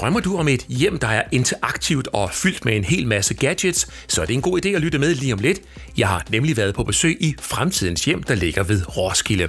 [0.00, 3.88] Drømmer du om et hjem, der er interaktivt og fyldt med en hel masse gadgets,
[4.08, 5.60] så er det en god idé at lytte med lige om lidt.
[5.96, 9.48] Jeg har nemlig været på besøg i Fremtidens Hjem, der ligger ved Roskilde.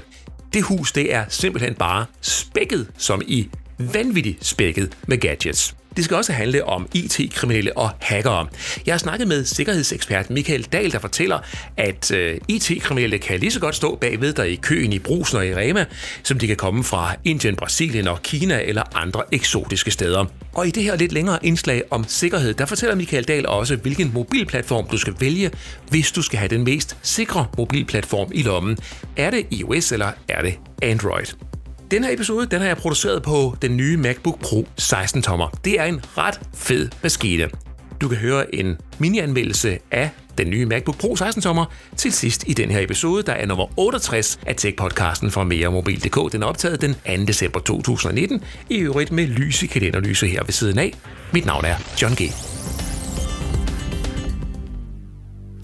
[0.53, 5.75] Det hus, det er simpelthen bare spækket, som i vanvittigt spækket med gadgets.
[5.95, 8.47] Det skal også handle om IT-kriminelle og hackere.
[8.85, 11.39] Jeg har snakket med sikkerhedsekspert Michael Dahl, der fortæller,
[11.77, 15.47] at øh, IT-kriminelle kan lige så godt stå bagved dig i køen i Brusen og
[15.47, 15.85] i Rema,
[16.23, 20.25] som de kan komme fra Indien, Brasilien og Kina eller andre eksotiske steder.
[20.53, 24.11] Og i det her lidt længere indslag om sikkerhed, der fortæller Michael Dahl også, hvilken
[24.13, 25.51] mobilplatform du skal vælge,
[25.89, 28.77] hvis du skal have den mest sikre mobilplatform i lommen.
[29.17, 31.48] Er det iOS eller er det Android?
[31.91, 35.59] Den her episode den har jeg produceret på den nye MacBook Pro 16-tommer.
[35.65, 37.49] Det er en ret fed maskine.
[38.01, 41.65] Du kan høre en mini-anmeldelse af den nye MacBook Pro 16-tommer
[41.97, 46.31] til sidst i den her episode, der er nummer 68 af Tech-podcasten fra meremobil.dk.
[46.31, 47.25] Den er optaget den 2.
[47.25, 50.93] december 2019, i øvrigt med lys i kalenderlyse her ved siden af.
[51.33, 52.21] Mit navn er John G.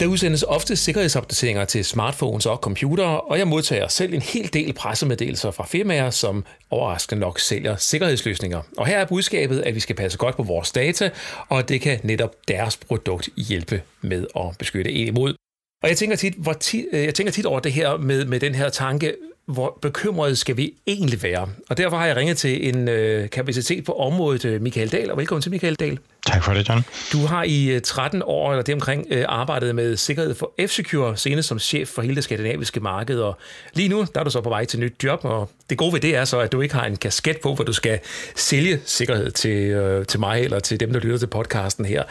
[0.00, 4.72] Der udsendes ofte sikkerhedsopdateringer til smartphones og computere, og jeg modtager selv en hel del
[4.72, 8.62] pressemeddelelser fra firmaer, som overraskende nok sælger sikkerhedsløsninger.
[8.76, 11.10] Og her er budskabet, at vi skal passe godt på vores data,
[11.48, 15.34] og det kan netop deres produkt hjælpe med at beskytte en imod.
[15.82, 18.40] Og jeg tænker tit, hvor ti, øh, jeg tænker tit over det her med, med
[18.40, 19.14] den her tanke,
[19.46, 21.48] hvor bekymrede skal vi egentlig være?
[21.70, 25.16] Og derfor har jeg ringet til en øh, kapacitet på området, øh, Michael Dahl, og
[25.16, 25.98] velkommen til Michael Dahl.
[26.26, 26.84] Tak for det, John.
[27.12, 31.16] Du har i 13 øh, år eller det omkring øh, arbejdet med sikkerhed for F-Secure,
[31.16, 33.38] senest som chef for hele det skandinaviske marked, og
[33.74, 36.00] lige nu der er du så på vej til nyt job, og det gode ved
[36.00, 37.98] det er så, at du ikke har en kasket på, hvor du skal
[38.36, 42.02] sælge sikkerhed til, øh, til mig eller til dem, der lytter til podcasten her.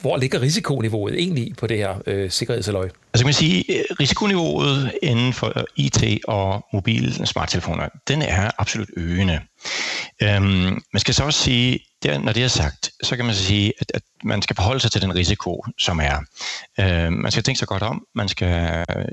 [0.00, 2.88] Hvor ligger risikoniveauet egentlig på det her øh, sikkerhedsaløj?
[3.14, 3.64] Altså kan man sige,
[4.00, 9.40] risikoniveauet inden for IT og mobil smarttelefoner, den er absolut øgende.
[10.22, 13.44] Øhm, man skal så også sige, der, når det er sagt, så kan man så
[13.44, 16.18] sige, at, at man skal forholde sig til den risiko, som er.
[16.80, 19.04] Øhm, man skal tænke sig godt om, man skal øh,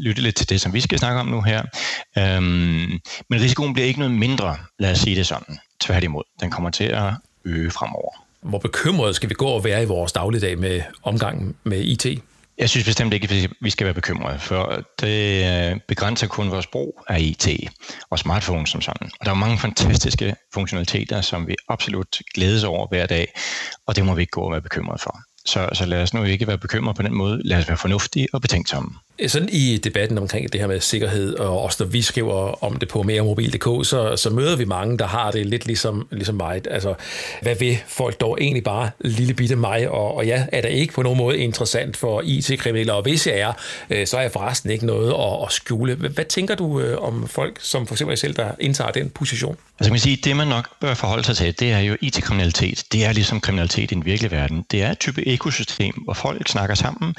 [0.00, 1.62] lytte lidt til det, som vi skal snakke om nu her.
[2.18, 5.58] Øhm, men risikoen bliver ikke noget mindre, lad os sige det sådan.
[5.80, 7.12] Tværtimod, den kommer til at
[7.44, 8.24] øge fremover.
[8.40, 12.06] Hvor bekymret skal vi gå og være i vores dagligdag med omgang med IT?
[12.58, 16.66] Jeg synes bestemt ikke, at vi skal være bekymrede, for det øh, begrænser kun vores
[16.66, 17.48] brug af IT
[18.10, 19.10] og smartphones som sådan.
[19.20, 23.32] Og der er mange fantastiske funktionaliteter, som vi absolut glædes over hver dag,
[23.86, 25.18] og det må vi ikke gå og være bekymrede for.
[25.44, 27.40] Så, så lad os nu ikke være bekymrede på den måde.
[27.44, 28.90] Lad os være fornuftige og betænksomme.
[29.22, 32.76] Øh, sådan i debatten omkring det her med sikkerhed, og også når vi skriver om
[32.76, 36.60] det på meremobil.dk, så, så møder vi mange, der har det lidt ligesom, ligesom mig.
[36.70, 36.94] Altså,
[37.42, 39.88] hvad vil folk dog egentlig bare lille bitte mig?
[39.88, 43.38] Og, og ja, er det ikke på nogen måde interessant for IT-kriminelle, og hvis jeg
[43.38, 43.52] er,
[43.90, 45.94] øh, så er jeg forresten ikke noget at, at skjule.
[45.94, 49.56] Hvad, hvad tænker du øh, om folk, som for eksempel selv, der indtager den position?
[49.80, 52.84] Altså, man sige, det man nok bør forholde sig til, det er jo IT-kriminalitet.
[52.92, 54.64] Det er ligesom kriminalitet i den virkelige verden.
[54.70, 57.14] Det er et type ekosystem, hvor folk snakker sammen,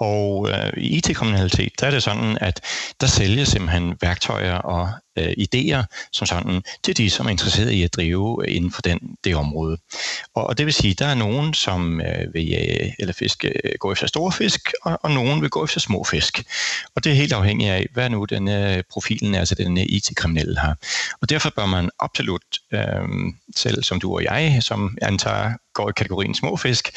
[0.00, 2.60] og øh, IT-kriminalitet kriminalitet, der er det sådan, at
[3.00, 7.82] der sælges simpelthen værktøjer og øh, idéer som sådan til de, som er interesseret i
[7.82, 9.78] at drive øh, inden for den, det område.
[10.34, 13.72] Og, og det vil sige, der er nogen, som øh, vil øh, eller fiske, øh,
[13.78, 16.44] gå efter store fisk, og, og nogen vil gå efter små fisk.
[16.94, 19.84] Og det er helt afhængigt af, hvad nu denne øh, profilen er, altså den øh,
[19.88, 20.76] IT-kriminelle har.
[21.20, 22.42] Og derfor bør man absolut,
[22.72, 23.08] øh,
[23.56, 26.90] selv som du og jeg, som antager går i kategorien små fisk,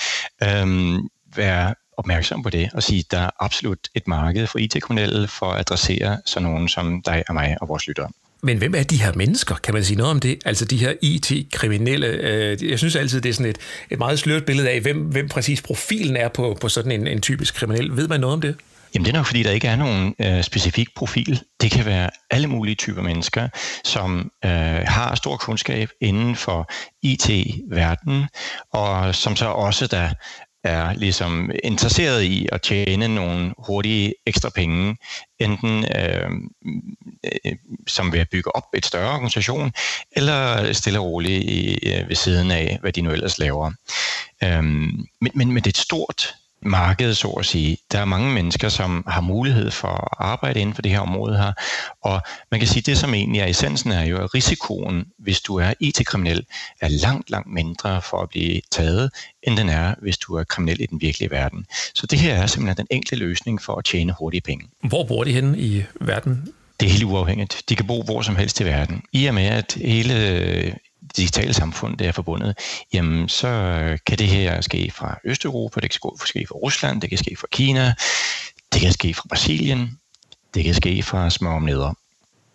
[0.43, 0.99] øh,
[1.35, 5.45] være opmærksom på det og sige, at der er absolut et marked for IT-kriminelle for
[5.45, 8.09] at adressere sådan nogen som dig og mig og vores lyttere.
[8.43, 9.55] Men hvem er de her mennesker?
[9.55, 10.41] Kan man sige noget om det?
[10.45, 12.07] Altså de her IT-kriminelle.
[12.07, 13.57] Øh, jeg synes altid, det er sådan et,
[13.89, 17.21] et meget sløret billede af, hvem, hvem præcis profilen er på, på sådan en, en
[17.21, 17.97] typisk kriminel.
[17.97, 18.55] Ved man noget om det?
[18.93, 21.41] Jamen det er nok fordi, der ikke er nogen øh, specifik profil.
[21.61, 23.47] Det kan være alle mulige typer mennesker,
[23.83, 24.51] som øh,
[24.85, 26.71] har stor kundskab inden for
[27.03, 28.25] IT-verdenen,
[28.73, 30.09] og som så også der
[30.63, 34.97] er ligesom interesseret i at tjene nogle hurtige ekstra penge,
[35.39, 36.29] enten øh,
[37.45, 37.55] øh,
[37.87, 39.71] som ved at bygge op et større organisation,
[40.11, 43.71] eller stille og roligt i, øh, ved siden af, hvad de nu ellers laver.
[44.43, 47.77] Øh, men, men, men det er et stort marked, så at sige.
[47.91, 51.37] Der er mange mennesker, som har mulighed for at arbejde inden for det her område
[51.37, 51.53] her.
[52.01, 52.21] Og
[52.51, 55.55] man kan sige, at det som egentlig er essensen er jo, at risikoen, hvis du
[55.55, 56.45] er IT-kriminel,
[56.81, 59.11] er langt, langt mindre for at blive taget,
[59.43, 61.65] end den er, hvis du er kriminel i den virkelige verden.
[61.95, 64.67] Så det her er simpelthen den enkle løsning for at tjene hurtige penge.
[64.83, 66.53] Hvor bor de henne i verden?
[66.79, 67.63] Det er helt uafhængigt.
[67.69, 69.01] De kan bo hvor som helst i verden.
[69.13, 70.75] I og med, at hele
[71.17, 72.57] digitale samfund, der er forbundet,
[72.93, 77.09] jamen så øh, kan det her ske fra Østeuropa, det kan ske fra Rusland, det
[77.09, 77.93] kan ske fra Kina,
[78.73, 79.99] det kan ske fra Brasilien,
[80.53, 81.93] det kan ske fra små omneder.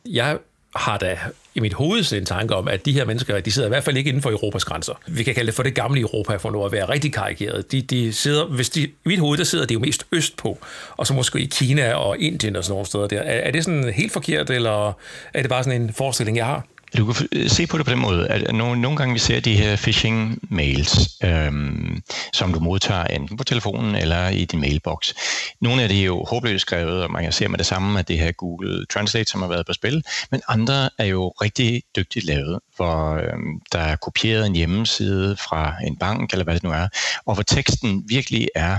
[0.07, 0.39] Jeg
[0.77, 1.19] har da
[1.55, 3.97] i mit hoved en tanke om, at de her mennesker, de sidder i hvert fald
[3.97, 4.93] ikke inden for Europas grænser.
[5.07, 7.73] Vi kan kalde det for det gamle Europa, for nu at være rigtig karikeret.
[7.73, 10.59] De, de sidder, hvis de, I mit hoved, der sidder de jo mest øst på,
[10.97, 13.21] og så måske i Kina og Indien og sådan nogle steder der.
[13.21, 14.93] Er, er det sådan helt forkert, eller
[15.35, 16.67] er det bare sådan en forestilling, jeg har?
[16.97, 19.41] Du kan øh, se på det på den måde, at nogle, nogle gange vi ser
[19.41, 22.03] de her phishing-mails, øhm,
[22.33, 25.15] som du modtager enten på telefonen eller i din mailbox.
[25.61, 28.09] Nogle af de er jo håbløst skrevet, og man kan se med det samme, at
[28.09, 32.25] det her Google Translate, som har været på spil, men andre er jo rigtig dygtigt
[32.25, 36.71] lavet, hvor øhm, der er kopieret en hjemmeside fra en bank, eller hvad det nu
[36.71, 36.89] er,
[37.27, 38.79] og hvor teksten virkelig er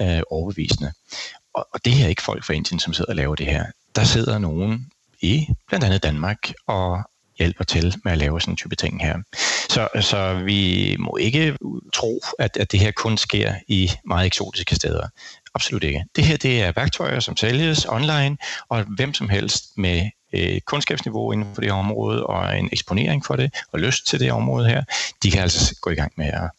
[0.00, 0.92] øh, overbevisende.
[1.54, 3.64] Og, og det her er ikke folk fra Indien, som sidder og laver det her.
[3.96, 4.86] Der sidder nogen
[5.20, 7.02] i blandt andet Danmark og
[7.38, 9.18] hjælper til med at lave sådan en type ting her.
[9.68, 11.56] Så, så vi må ikke
[11.94, 15.08] tro, at, at det her kun sker i meget eksotiske steder.
[15.54, 16.04] Absolut ikke.
[16.16, 18.36] Det her det er værktøjer, som sælges online,
[18.68, 23.26] og hvem som helst med et kundskabsniveau inden for det her område, og en eksponering
[23.26, 24.84] for det, og lyst til det område her,
[25.22, 26.50] de kan altså gå i gang med at,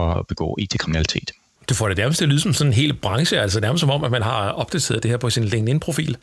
[0.00, 1.32] at begå IT-kriminalitet.
[1.68, 3.90] Du får det nærmest til at lyde som sådan en hel branche, altså nærmest som
[3.90, 6.16] om, at man har opdateret det her på sin LinkedIn-profil.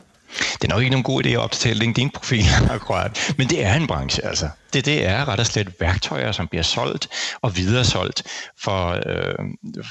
[0.53, 3.88] Det er nok ikke nogen god idé at opdatere LinkedIn-profil akkurat, men det er en
[3.88, 4.50] branche altså.
[4.74, 7.07] Det, det er ret og slet værktøjer, som bliver solgt
[7.41, 8.24] og videre solgt
[8.59, 9.35] for, øh,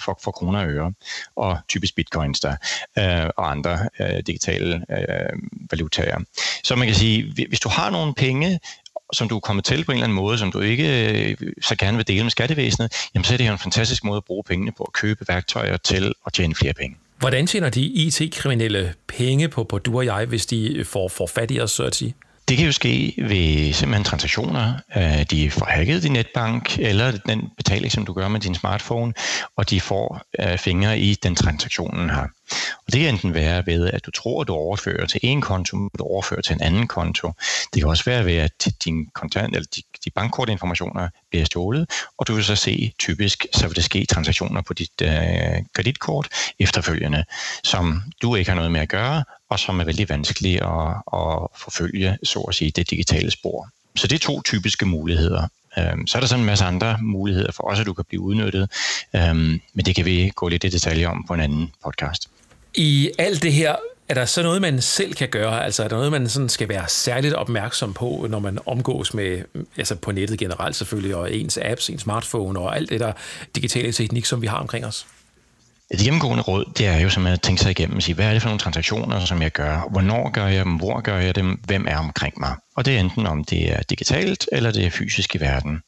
[0.04, 0.92] for, for kroner og øre,
[1.36, 2.56] og typisk bitcoins der,
[2.98, 5.38] øh, og andre øh, digitale øh,
[5.70, 6.18] valutaer.
[6.64, 8.60] Så man kan sige, hvis du har nogle penge,
[9.12, 11.76] som du er kommet til på en eller anden måde, som du ikke øh, så
[11.76, 14.44] gerne vil dele med skattevæsenet, jamen så er det jo en fantastisk måde at bruge
[14.44, 16.96] pengene på at købe værktøjer til at tjene flere penge.
[17.22, 21.26] Hvordan tjener de IT-kriminelle penge på, på du og jeg, hvis de øh, får, får
[21.26, 22.14] fat i os, så at sige?
[22.48, 24.74] Det kan jo ske ved simpelthen transaktioner.
[24.96, 29.12] Øh, de får hacket din netbank, eller den betaling, som du gør med din smartphone,
[29.56, 32.26] og de får øh, fingre i den transaktionen her.
[32.86, 35.76] Og det kan enten være ved, at du tror, at du overfører til en konto,
[35.76, 37.32] men du overfører til en anden konto.
[37.74, 42.26] Det kan også være ved, at din kontant, eller de, de bankkortinformationer bliver stjålet, og
[42.28, 45.08] du vil så se, typisk, så vil det ske transaktioner på dit øh,
[45.74, 46.28] kreditkort
[46.58, 47.24] efterfølgende,
[47.64, 51.48] som du ikke har noget med at gøre, og som er vældig vanskelige at, at
[51.56, 53.68] forfølge, så at sige, det digitale spor.
[53.96, 55.48] Så det er to typiske muligheder.
[55.78, 58.20] Øhm, så er der sådan en masse andre muligheder for også, at du kan blive
[58.20, 58.70] udnyttet,
[59.16, 62.28] øhm, men det kan vi gå lidt i detalje om på en anden podcast.
[62.74, 63.76] I alt det her,
[64.08, 65.64] er der så noget, man selv kan gøre?
[65.64, 69.42] Altså er der noget, man sådan skal være særligt opmærksom på, når man omgås med,
[69.76, 73.12] altså på nettet generelt selvfølgelig, og ens apps, ens smartphone og alt det der
[73.54, 75.06] digitale teknik, som vi har omkring os?
[75.92, 78.32] Et gennemgående råd, det er jo simpelthen at tænke sig igennem og sige, hvad er
[78.32, 79.88] det for nogle transaktioner, som jeg gør?
[79.90, 80.76] Hvornår gør jeg dem?
[80.76, 81.60] Hvor gør jeg dem?
[81.66, 82.54] Hvem er omkring mig?
[82.76, 85.82] Og det er enten om det er digitalt, eller det er fysisk i verden.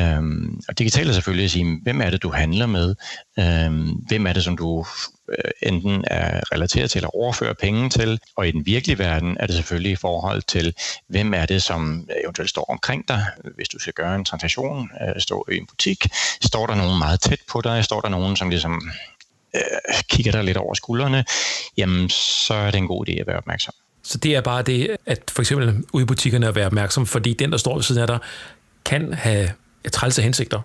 [0.00, 2.94] Øhm, og digitalt er selvfølgelig at sige, hvem er det, du handler med?
[3.38, 4.86] Øhm, hvem er det, som du
[5.28, 8.20] øh, enten er relateret til eller overfører penge til?
[8.36, 10.74] Og i den virkelige verden er det selvfølgelig i forhold til,
[11.08, 13.24] hvem er det, som eventuelt står omkring dig?
[13.56, 16.06] Hvis du skal gøre en transaktion, øh, i en butik,
[16.42, 17.84] står der nogen meget tæt på dig?
[17.84, 18.90] Står der nogen, som ligesom
[19.58, 21.24] øh, kigger der lidt over skuldrene,
[21.76, 23.74] jamen så er det en god idé at være opmærksom.
[24.02, 27.32] Så det er bare det, at for eksempel ude i butikkerne at være opmærksom, fordi
[27.32, 28.18] den, der står ved siden af dig,
[28.84, 29.50] kan have
[29.92, 30.60] trælse hensigter.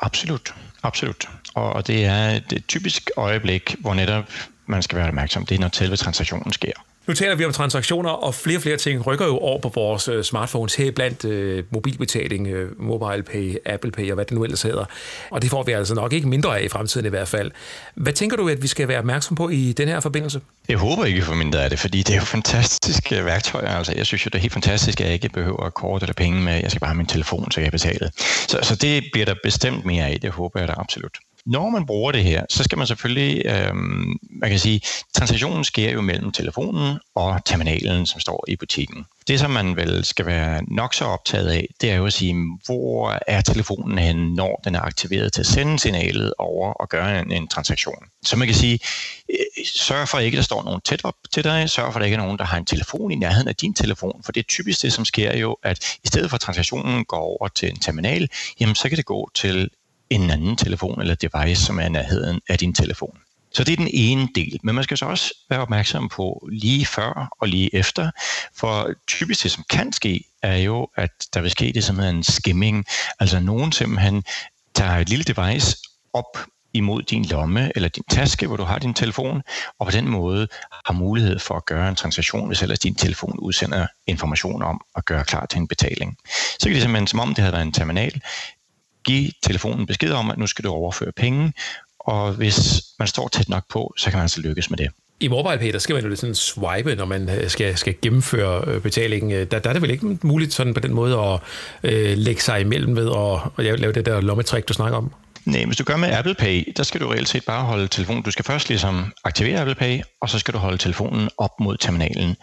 [0.00, 1.28] Absolut, absolut.
[1.54, 4.24] Og det er et typisk øjeblik, hvor netop
[4.66, 5.46] man skal være opmærksom.
[5.46, 6.72] Det er, når selve transaktionen sker.
[7.06, 10.08] Nu taler vi om transaktioner, og flere og flere ting rykker jo over på vores
[10.08, 14.44] øh, smartphones, her blandt øh, mobilbetaling, øh, mobile pay, Apple Pay og hvad det nu
[14.44, 14.84] ellers hedder.
[15.30, 17.50] Og det får vi altså nok ikke mindre af i fremtiden i hvert fald.
[17.94, 20.40] Hvad tænker du, at vi skal være opmærksom på i den her forbindelse?
[20.68, 23.68] Jeg håber ikke, for mindre af det, fordi det er jo fantastiske værktøjer.
[23.68, 26.40] Altså, jeg synes jo, det er helt fantastisk, at jeg ikke behøver kort eller penge
[26.40, 26.52] med.
[26.52, 28.10] Jeg skal bare have min telefon, så jeg kan betale.
[28.48, 30.18] Så, så det bliver der bestemt mere af.
[30.22, 31.18] Det håber jeg da absolut.
[31.46, 33.74] Når man bruger det her, så skal man selvfølgelig, øh,
[34.30, 34.80] man kan sige,
[35.14, 39.06] transaktionen sker jo mellem telefonen og terminalen, som står i butikken.
[39.28, 42.34] Det, som man vel skal være nok så optaget af, det er jo at sige,
[42.64, 47.20] hvor er telefonen hen, når den er aktiveret til at sende signalet over og gøre
[47.20, 48.04] en, en transaktion.
[48.22, 48.78] Så man kan sige,
[49.30, 52.00] øh, sørg for ikke, at der står nogen tæt op til dig, sørg for, at
[52.00, 54.40] der ikke er nogen, der har en telefon i nærheden af din telefon, for det
[54.40, 57.70] er typisk det, som sker jo, at i stedet for at transaktionen går over til
[57.70, 58.28] en terminal,
[58.60, 59.70] jamen så kan det gå til
[60.14, 63.18] en anden telefon eller device, som er nærheden af din telefon.
[63.52, 64.58] Så det er den ene del.
[64.62, 68.10] Men man skal så også være opmærksom på lige før og lige efter,
[68.56, 72.22] for typisk det, som kan ske, er jo, at der vil ske det som en
[72.22, 72.84] skimming.
[73.20, 74.24] Altså nogen simpelthen
[74.74, 75.76] tager et lille device
[76.12, 76.38] op
[76.72, 79.42] imod din lomme eller din taske, hvor du har din telefon,
[79.78, 80.48] og på den måde
[80.86, 85.04] har mulighed for at gøre en transaktion, hvis ellers din telefon udsender information om at
[85.04, 86.16] gøre klar til en betaling.
[86.58, 88.22] Så kan det simpelthen, som om det havde været en terminal,
[89.04, 91.52] give telefonen besked om, at nu skal du overføre penge,
[92.00, 94.88] og hvis man står tæt nok på, så kan man altså lykkes med det.
[95.20, 98.80] I MobilePay, der skal man jo sådan swipe, når man øh, skal, skal gennemføre øh,
[98.80, 99.30] betalingen.
[99.30, 101.40] Der, der er det vel ikke muligt sådan på den måde at
[101.82, 105.12] øh, lægge sig imellem ved at, at lave det der lommetrik, du snakker om?
[105.44, 108.22] Nej, hvis du gør med Apple Pay, der skal du reelt set bare holde telefonen.
[108.22, 111.76] Du skal først ligesom aktivere Apple Pay, og så skal du holde telefonen op mod
[111.76, 112.36] terminalen.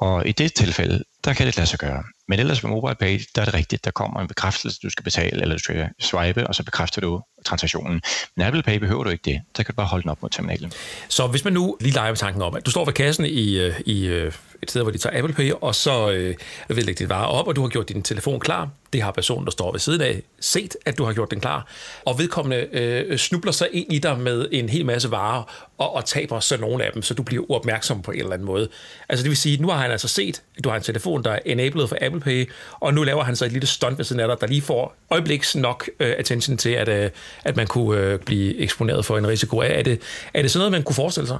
[0.00, 2.02] Og i det tilfælde, der kan det lade sig gøre.
[2.28, 5.42] Men ellers med MobilePay, der er det rigtigt, der kommer en bekræftelse, du skal betale,
[5.42, 8.02] eller du skal swipe, og så bekræfter du transaktionen.
[8.36, 9.40] Men Apple Pay behøver du ikke det.
[9.56, 10.72] Der kan du bare holde den op mod terminalen.
[11.08, 13.58] Så hvis man nu lige leger med tanken om, at du står ved kassen i,
[13.58, 16.34] øh, i øh, et sted, hvor de tager Apple Pay, og så øh,
[16.68, 18.68] vil lægge dit vare op, og du har gjort din telefon klar.
[18.92, 21.66] Det har personen, der står ved siden af, set, at du har gjort den klar.
[22.04, 26.04] Og vedkommende øh, snubler sig ind i dig med en hel masse varer, og, og
[26.04, 28.68] taber så nogle af dem, så du bliver uopmærksom på en eller anden måde.
[29.08, 31.30] Altså det vil sige, nu har han altså set, at du har en telefon, der
[31.30, 32.50] er enabled for Apple Pay,
[32.80, 34.96] og nu laver han så et lille stunt ved siden af dig, der lige får
[35.10, 37.10] øjebliks nok uh, øh, attention til, at, uh,
[37.44, 39.58] at man kunne uh, blive eksponeret for en risiko.
[39.58, 40.00] Er det,
[40.34, 41.38] er det sådan noget, man kunne forestille sig?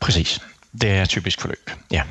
[0.00, 0.40] Præcis.
[0.80, 2.02] Det er typisk forløb, ja.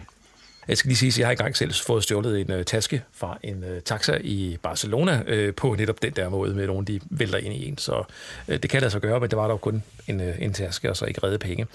[0.69, 3.37] Jeg skal lige sige, at jeg har engang selv fået stjålet en øh, taske fra
[3.43, 7.37] en øh, taxa i Barcelona øh, på netop den der måde med nogen, de vælter
[7.37, 7.77] ind i en.
[7.77, 8.03] Så
[8.47, 10.89] øh, det kan lade sig gøre, men det var dog kun en, øh, en taske,
[10.89, 11.65] og så ikke redde penge.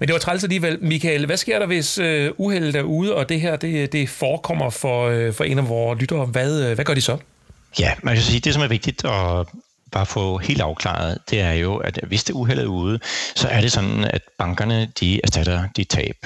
[0.00, 0.78] Men det var træls alligevel.
[0.80, 4.70] Michael, hvad sker der, hvis øh, uheldet er ude, og det her det, det forekommer
[4.70, 6.26] for, øh, for en af vores lyttere?
[6.26, 7.18] Hvad, øh, hvad gør de så?
[7.80, 9.46] Ja, man kan sige, det som er vigtigt at
[9.92, 12.98] bare få helt afklaret, det er jo, at hvis det uheld er ude,
[13.36, 16.16] så er det sådan, at bankerne de erstatter de tab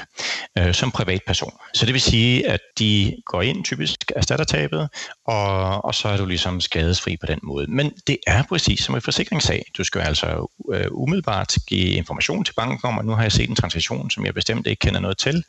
[0.59, 1.53] øh, som privatperson.
[1.75, 4.89] Så det vil sige, at de går ind typisk erstatter tabet,
[5.27, 7.67] og, og så er du ligesom skadesfri på den måde.
[7.67, 9.65] Men det er præcis som en forsikringssag.
[9.79, 13.51] Du skal altså øh, umiddelbart give information til banken om, at nu har jeg set
[13.51, 15.45] en transaktion, som jeg bestemt ikke kender noget til,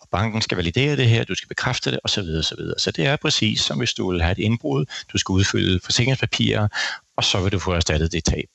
[0.00, 2.20] og banken skal validere det her, du skal bekræfte det, osv.
[2.38, 2.58] osv.
[2.78, 6.68] Så det er præcis som hvis du vil have et indbrud, du skal udfylde forsikringspapirer,
[7.18, 8.48] og så vil du få erstattet det tab.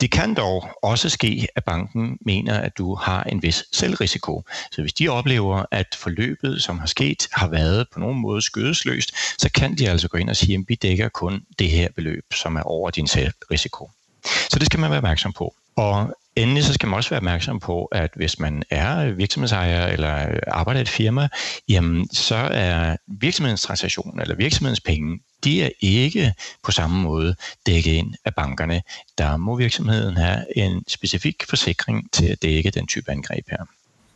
[0.00, 4.44] Det kan dog også ske, at banken mener, at du har en vis selvrisiko.
[4.72, 9.14] Så hvis de oplever, at forløbet, som har sket, har været på nogen måde skødesløst,
[9.38, 12.24] så kan de altså gå ind og sige, at vi dækker kun det her beløb,
[12.34, 13.90] som er over din selvrisiko.
[14.24, 15.54] Så det skal man være opmærksom på.
[15.76, 20.38] Og Endelig så skal man også være opmærksom på, at hvis man er virksomhedsejer eller
[20.46, 21.28] arbejder i et firma,
[21.68, 26.34] jamen så er virksomhedens transaktion eller virksomhedens penge, de er ikke
[26.64, 27.34] på samme måde
[27.66, 28.82] dækket ind af bankerne.
[29.18, 33.64] Der må virksomheden have en specifik forsikring til at dække den type angreb her.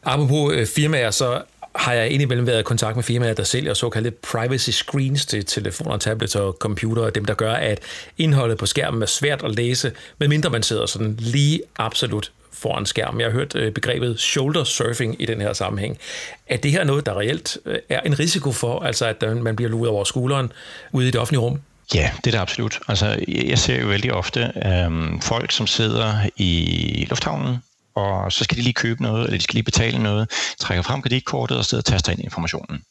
[0.02, 1.42] Apropos øh, firmaer, så
[1.78, 5.96] har jeg indimellem været i kontakt med firmaer, der sælger såkaldte privacy screens til telefoner,
[5.96, 7.80] tablets og computere, dem der gør, at
[8.18, 13.20] indholdet på skærmen er svært at læse, medmindre man sidder sådan lige absolut foran skærmen.
[13.20, 15.98] Jeg har hørt øh, begrebet shoulder surfing i den her sammenhæng.
[16.46, 19.70] Er det her noget, der reelt øh, er en risiko for, altså at man bliver
[19.70, 20.52] luret over skulderen
[20.92, 21.60] ude i det offentlige rum?
[21.94, 22.78] Ja, det er det absolut.
[22.88, 27.56] Altså, jeg ser jo vældig ofte øhm, folk, som sidder i lufthavnen,
[27.96, 31.02] og så skal de lige købe noget, eller de skal lige betale noget, trækker frem
[31.02, 32.82] kreditkortet og sidder og taster ind informationen.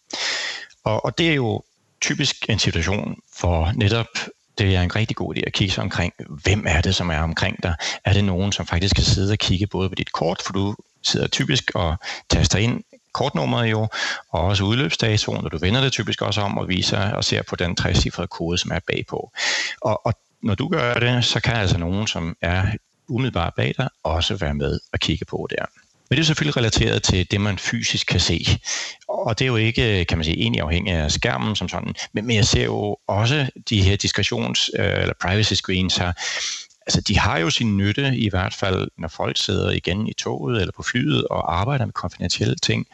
[0.83, 1.63] Og, og det er jo
[2.01, 4.07] typisk en situation for netop
[4.57, 7.19] det er en rigtig god idé at kigge sig omkring, hvem er det, som er
[7.19, 7.75] omkring dig?
[8.05, 10.75] Er det nogen, som faktisk skal sidde og kigge både på dit kort, for du
[11.03, 11.95] sidder typisk og
[12.29, 12.83] taster ind
[13.13, 13.87] kortnummeret jo,
[14.29, 17.55] og også udløbsdatoen, og du vender det typisk også om og viser og ser på
[17.55, 19.31] den trecifrede kode, som er bagpå.
[19.81, 22.65] Og, og når du gør det, så kan altså nogen, som er
[23.09, 25.65] umiddelbart bag dig, også være med og kigge på der.
[26.09, 28.45] Men det er selvfølgelig relateret til det, man fysisk kan se.
[29.07, 31.95] Og det er jo ikke, kan man sige, egentlig afhængig af skærmen som sådan.
[32.13, 36.13] Men, men jeg ser jo også de her diskretions- øh, eller privacy screens her,
[36.87, 40.61] altså de har jo sin nytte, i hvert fald når folk sidder igen i toget
[40.61, 42.87] eller på flyet og arbejder med konfidentielle ting.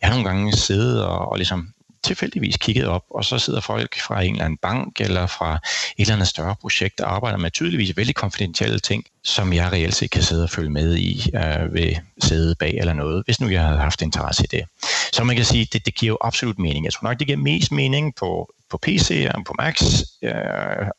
[0.00, 1.68] Jeg har nogle gange siddet og, og ligesom
[2.02, 5.60] tilfældigvis kigget op, og så sidder folk fra en eller anden bank eller fra et
[5.98, 10.10] eller andet større projekt, og arbejder med tydeligvis vældig konfidentielle ting, som jeg reelt set
[10.10, 13.62] kan sidde og følge med i øh, ved sæde bag eller noget, hvis nu jeg
[13.62, 14.64] havde haft interesse i det.
[15.12, 16.84] Så man kan sige, det, det giver jo absolut mening.
[16.84, 20.32] Jeg tror nok, det giver mest mening på på PC'er, på Macs øh,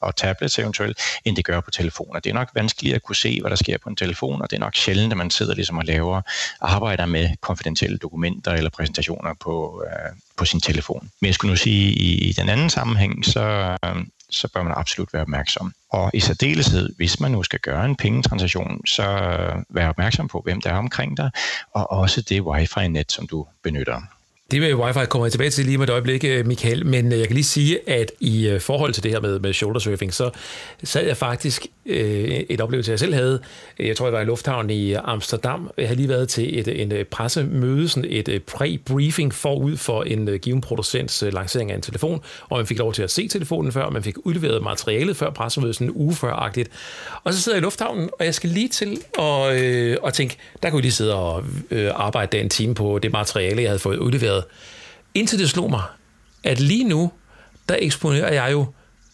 [0.02, 2.20] og tablets eventuelt, end det gør på telefoner.
[2.20, 4.56] Det er nok vanskeligt at kunne se, hvad der sker på en telefon, og det
[4.56, 6.22] er nok sjældent, at man sidder ligesom og laver,
[6.62, 11.10] arbejder med konfidentielle dokumenter eller præsentationer på, øh, på sin telefon.
[11.20, 13.96] Men jeg skulle nu sige, i, i den anden sammenhæng, så, øh,
[14.30, 15.74] så bør man absolut være opmærksom.
[15.90, 20.42] Og i særdeleshed, hvis man nu skal gøre en pengetransaktion, så øh, vær opmærksom på,
[20.44, 21.32] hvem der er omkring dig,
[21.74, 24.02] og også det wifi-net, som du benytter.
[24.52, 27.20] Det med wifi kommer jeg tilbage til lige med et øjeblik, øh, Michael, men øh,
[27.20, 30.14] jeg kan lige sige, at i øh, forhold til det her med, med shoulder surfing,
[30.14, 30.30] så
[30.84, 33.40] sad jeg faktisk øh, et oplevelse, jeg selv havde.
[33.80, 35.70] Jeg tror, jeg var i lufthavnen i Amsterdam.
[35.78, 40.62] Jeg havde lige været til et, en pressemøde, sådan et pre-briefing forud for en given
[40.62, 44.04] producents lancering af en telefon, og man fik lov til at se telefonen før, man
[44.04, 46.70] fik udleveret materialet før pressemødet, sådan en uge før-agtigt.
[47.24, 50.38] Og så sidder jeg i lufthavnen, og jeg skal lige til at, øh, at tænke,
[50.64, 53.80] der kunne jeg lige sidde og øh, arbejde en time på det materiale, jeg havde
[53.80, 54.41] fået udleveret.
[55.14, 55.84] Indtil det slog mig,
[56.44, 57.12] at lige nu,
[57.70, 58.66] der eksponerer jeg jo,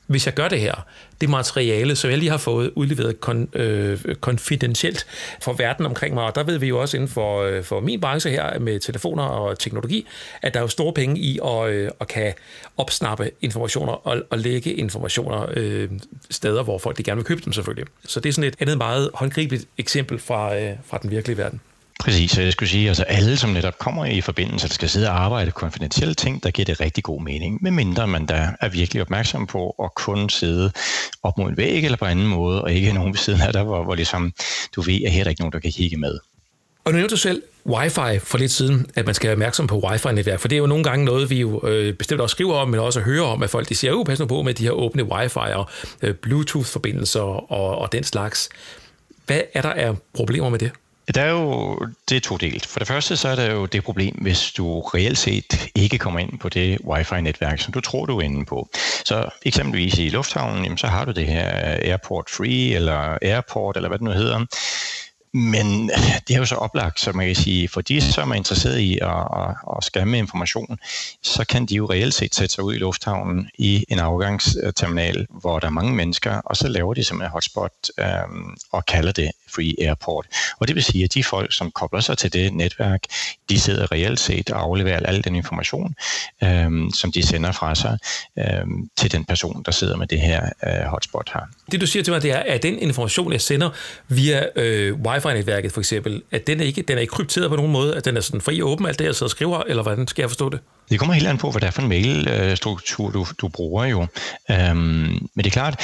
[0.07, 0.85] hvis jeg gør det her,
[1.21, 5.05] det materiale, som jeg lige har fået udleveret kon, øh, konfidentielt
[5.41, 6.23] for verden omkring mig.
[6.23, 9.23] Og der ved vi jo også inden for, øh, for min branche her med telefoner
[9.23, 10.07] og teknologi,
[10.41, 12.33] at der er jo store penge i at, øh, at kan
[12.77, 15.89] opsnappe informationer og, og lægge informationer øh,
[16.29, 17.85] steder, hvor folk de gerne vil købe dem selvfølgelig.
[18.05, 21.61] Så det er sådan et andet meget håndgribeligt eksempel fra, øh, fra den virkelige verden.
[22.07, 25.09] Præcis, så jeg skulle sige, altså alle, som netop kommer i forbindelse, der skal sidde
[25.09, 29.01] og arbejde konfidentielle ting, der giver det rigtig god mening, medmindre man da er virkelig
[29.01, 30.71] opmærksom på at kun sidde
[31.23, 33.53] op mod en væg eller på en anden måde, og ikke nogen ved siden af
[33.53, 34.33] dig, hvor, hvor ligesom,
[34.75, 36.19] du ved, at her er der ikke nogen, der kan kigge med.
[36.83, 39.79] Og nu nævnte du selv wifi for lidt siden, at man skal være opmærksom på
[39.79, 42.69] wifi-netværk, for det er jo nogle gange noget, vi jo øh, bestemt også skriver om,
[42.69, 44.71] men også hører om, at folk de siger, jo, pas nu på med de her
[44.71, 45.69] åbne wifi og
[46.01, 47.21] øh, bluetooth-forbindelser
[47.51, 48.49] og, og den slags.
[49.25, 50.71] Hvad er der af problemer med det?
[51.15, 52.65] Der er jo, det er to delt.
[52.65, 56.19] For det første så er der jo det problem, hvis du reelt set ikke kommer
[56.19, 58.69] ind på det wifi-netværk, som du tror, du er inde på.
[59.05, 61.49] Så eksempelvis i lufthavnen, jamen, så har du det her
[61.81, 64.45] Airport Free, eller Airport, eller hvad det nu hedder.
[65.33, 65.89] Men
[66.27, 68.99] det er jo så oplagt, så man kan sige, for de, som er interesseret i
[69.01, 70.79] at, at, at skamme information,
[71.23, 75.59] så kan de jo reelt set sætte sig ud i lufthavnen i en afgangsterminal, hvor
[75.59, 79.75] der er mange mennesker, og så laver de simpelthen hotspot øhm, og kalder det Free
[79.87, 80.25] Airport.
[80.59, 83.01] Og det vil sige, at de folk, som kobler sig til det netværk,
[83.49, 85.95] de sidder reelt set og afleverer al den information,
[86.43, 87.97] øhm, som de sender fra sig
[88.39, 91.41] øhm, til den person, der sidder med det her øh, hotspot her.
[91.71, 93.69] Det du siger til mig, det er, at den information, jeg sender
[94.07, 97.71] via øh, wifi-netværket for eksempel, at den er ikke, den er ikke krypteret på nogen
[97.71, 99.83] måde, at den er sådan fri og åben, alt det, jeg sidder og skriver, eller
[99.83, 100.59] hvordan skal jeg forstå det?
[100.89, 104.07] Det kommer helt an på, hvad det er for en mailstruktur, du, du bruger jo.
[104.51, 105.83] Øhm, men det er klart,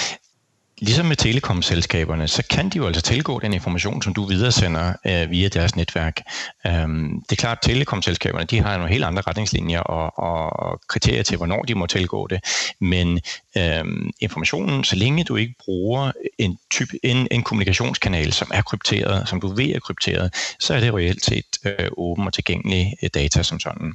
[0.83, 5.31] Ligesom med telekomselskaberne, så kan de jo altså tilgå den information, som du videresender øh,
[5.31, 6.21] via deres netværk.
[6.67, 11.23] Øhm, det er klart, at telekomselskaberne de har nogle helt andre retningslinjer og, og kriterier
[11.23, 12.39] til, hvornår de må tilgå det.
[12.81, 13.19] Men
[13.57, 19.29] øhm, informationen, så længe du ikke bruger en, type, en, en kommunikationskanal, som er krypteret,
[19.29, 23.09] som du ved er krypteret, så er det reelt set øh, åben og tilgængelig øh,
[23.13, 23.93] data som sådan.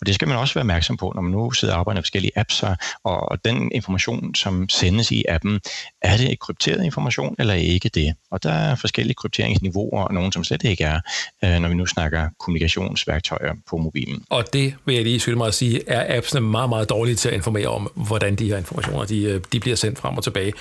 [0.00, 2.04] Og det skal man også være opmærksom på, når man nu sidder og arbejder med
[2.04, 2.64] forskellige apps,
[3.04, 5.60] og den information, som sendes i appen,
[6.02, 8.14] er er det krypteret information eller ikke det?
[8.30, 11.00] Og der er forskellige krypteringsniveauer, og nogen som slet ikke er,
[11.44, 14.24] øh, når vi nu snakker kommunikationsværktøjer på mobilen.
[14.30, 17.28] Og det vil jeg lige skylde mig at sige, er appsene meget, meget dårlige til
[17.28, 20.52] at informere om, hvordan de her informationer de, øh, de bliver sendt frem og tilbage.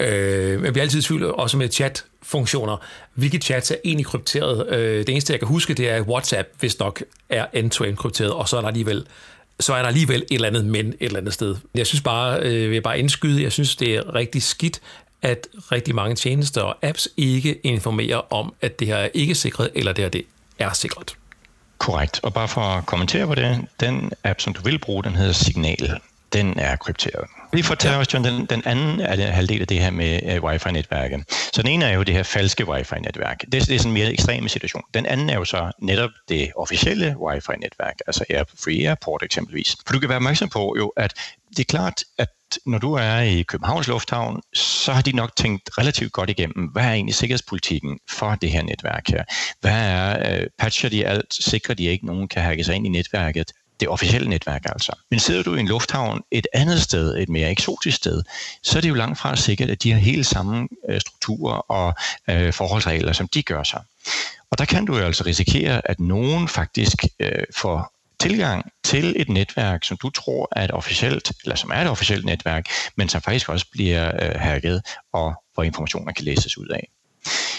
[0.00, 2.76] Øh, vi er altid i tvivl også med chat funktioner.
[3.14, 4.68] Hvilke chats er egentlig krypteret?
[4.68, 8.32] Øh, det eneste, jeg kan huske, det er, at WhatsApp, hvis nok, er end-to-end krypteret,
[8.32, 9.06] og så er der alligevel
[9.60, 11.56] så er der alligevel et eller andet men et eller andet sted.
[11.74, 14.80] Jeg synes bare, øh, vil jeg bare indskyde, jeg synes, det er rigtig skidt,
[15.22, 19.70] at rigtig mange tjenester og apps ikke informerer om, at det her er ikke sikret,
[19.74, 20.24] eller det her det
[20.58, 21.14] er sikret.
[21.78, 22.20] Korrekt.
[22.22, 25.32] Og bare for at kommentere på det, den app, som du vil bruge, den hedder
[25.32, 26.00] Signal.
[26.32, 27.24] Den er krypteret.
[27.52, 29.90] Lige for at tage også, John, den, den anden er det halvdel af det her
[29.90, 31.24] med uh, wifi-netværket.
[31.28, 33.40] Så den ene er jo det her falske wifi-netværk.
[33.40, 34.82] Det, det er sådan en mere ekstrem situation.
[34.94, 39.76] Den anden er jo så netop det officielle wifi-netværk, altså Air, Free Airport eksempelvis.
[39.86, 41.14] For du kan være opmærksom på jo, at
[41.50, 42.28] det er klart, at
[42.66, 46.84] når du er i Københavns Lufthavn, så har de nok tænkt relativt godt igennem, hvad
[46.84, 49.24] er egentlig sikkerhedspolitikken for det her netværk her?
[49.60, 51.34] Hvad er, uh, patcher de alt?
[51.34, 53.52] Sikrer de ikke, nogen kan hacke sig ind i netværket?
[53.80, 54.92] Det officielle netværk altså.
[55.10, 58.22] Men sidder du i en lufthavn et andet sted, et mere eksotisk sted,
[58.62, 61.94] så er det jo langt fra sikkert, at de har helt samme øh, strukturer og
[62.30, 63.82] øh, forholdsregler, som de gør sig.
[64.50, 69.28] Og der kan du jo altså risikere, at nogen faktisk øh, får tilgang til et
[69.28, 72.66] netværk, som du tror er et officielt, eller som er et officielt netværk,
[72.96, 76.88] men som faktisk også bliver øh, hacket, og hvor informationer kan læses ud af.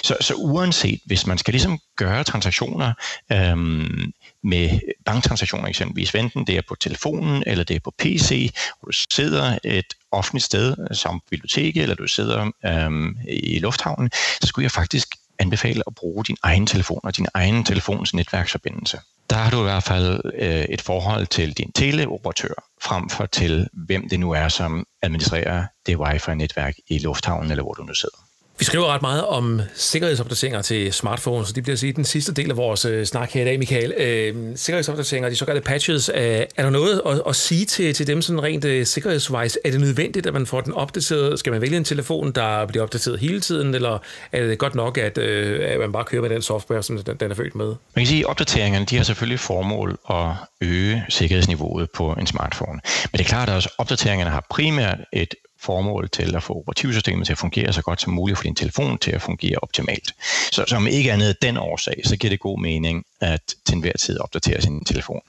[0.04, 2.94] Så, så uanset, hvis man skal ligesom gøre transaktioner
[3.32, 4.12] øhm,
[4.44, 8.98] med banktransaktioner eksempelvis, enten det er på telefonen eller det er på PC, hvor du
[9.12, 14.12] sidder et offentligt sted som biblioteket, eller du sidder øhm, i lufthavnen,
[14.42, 19.00] så skulle jeg faktisk anbefale at bruge din egen telefon og din egen telefons netværksforbindelse.
[19.30, 23.68] Der har du i hvert fald øh, et forhold til din teleoperatør, frem for til
[23.74, 28.31] hvem det nu er, som administrerer det wifi-netværk i lufthavnen, eller hvor du nu sidder.
[28.62, 32.50] Vi skriver ret meget om sikkerhedsopdateringer til smartphones, så det bliver sige den sidste del
[32.52, 33.94] af vores øh, snak her i dag, Michael.
[33.98, 38.22] Øh, sikkerhedsopdateringer, de såkaldte patches, øh, er der noget at, at sige til, til dem
[38.22, 39.60] sådan rent øh, sikkerhedswise?
[39.66, 41.40] Er det nødvendigt, at man får den opdateret?
[41.40, 44.00] Skal man vælge en telefon, der bliver opdateret hele tiden, eller
[44.32, 47.16] er det godt nok, at, øh, at man bare kører med den software, som den,
[47.16, 47.68] den er født med?
[47.68, 50.26] Man kan sige, at opdateringerne de har selvfølgelig formål at
[50.62, 52.80] øge sikkerhedsniveauet på en smartphone.
[53.12, 57.26] Men det er klart, at også opdateringerne har primært et formål til at få operativsystemet
[57.26, 60.14] til at fungere så godt som muligt, for din telefon til at fungere optimalt.
[60.52, 64.20] Så som ikke andet den årsag, så giver det god mening at til enhver tid
[64.20, 65.22] opdatere sin telefon.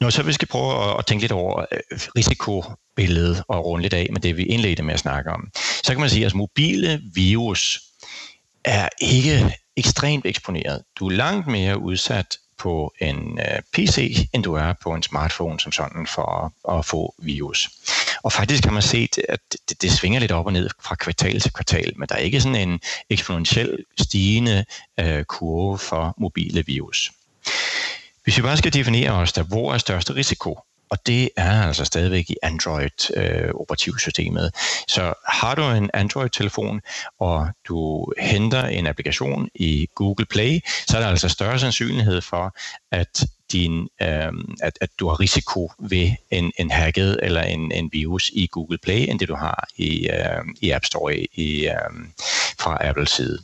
[0.00, 4.08] Når så vi skal prøve at tænke lidt over øh, risikobilledet og runde lidt af
[4.12, 5.50] med det, vi indledte med at snakke om,
[5.82, 7.80] så kan man sige, at mobile virus
[8.64, 10.82] er ikke ekstremt eksponeret.
[10.98, 15.60] Du er langt mere udsat på en øh, PC, end du er på en smartphone
[15.60, 17.70] som sådan for at, at få virus.
[18.22, 21.40] Og faktisk kan man se, at det, det svinger lidt op og ned fra kvartal
[21.40, 24.64] til kvartal, men der er ikke sådan en eksponentiel stigende
[25.00, 27.12] øh, kurve for mobile virus.
[28.24, 30.58] Hvis vi bare skal definere os, der hvor er største risiko,
[30.90, 34.44] og det er altså stadigvæk i Android-operativsystemet.
[34.44, 34.50] Øh,
[34.88, 36.80] så har du en Android-telefon,
[37.20, 42.56] og du henter en applikation i Google Play, så er der altså større sandsynlighed for,
[42.92, 44.32] at din, øh,
[44.62, 48.78] at, at du har risiko ved en, en hacket eller en, en virus i Google
[48.78, 51.74] Play, end det du har i, øh, i App Store i, øh,
[52.58, 53.38] fra Apples side.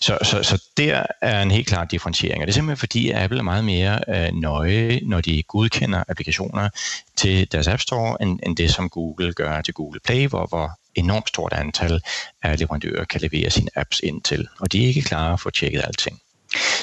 [0.00, 3.22] Så, så, så der er en helt klar differentiering, og det er simpelthen fordi, at
[3.22, 6.68] Apple er meget mere øh, nøje, når de godkender applikationer
[7.16, 10.70] til deres App Store, end, end det som Google gør til Google Play, hvor, hvor
[10.94, 12.00] enormt stort antal
[12.42, 15.54] af leverandører kan levere sine apps ind til, og de er ikke klar for at
[15.54, 16.20] tjekket alting.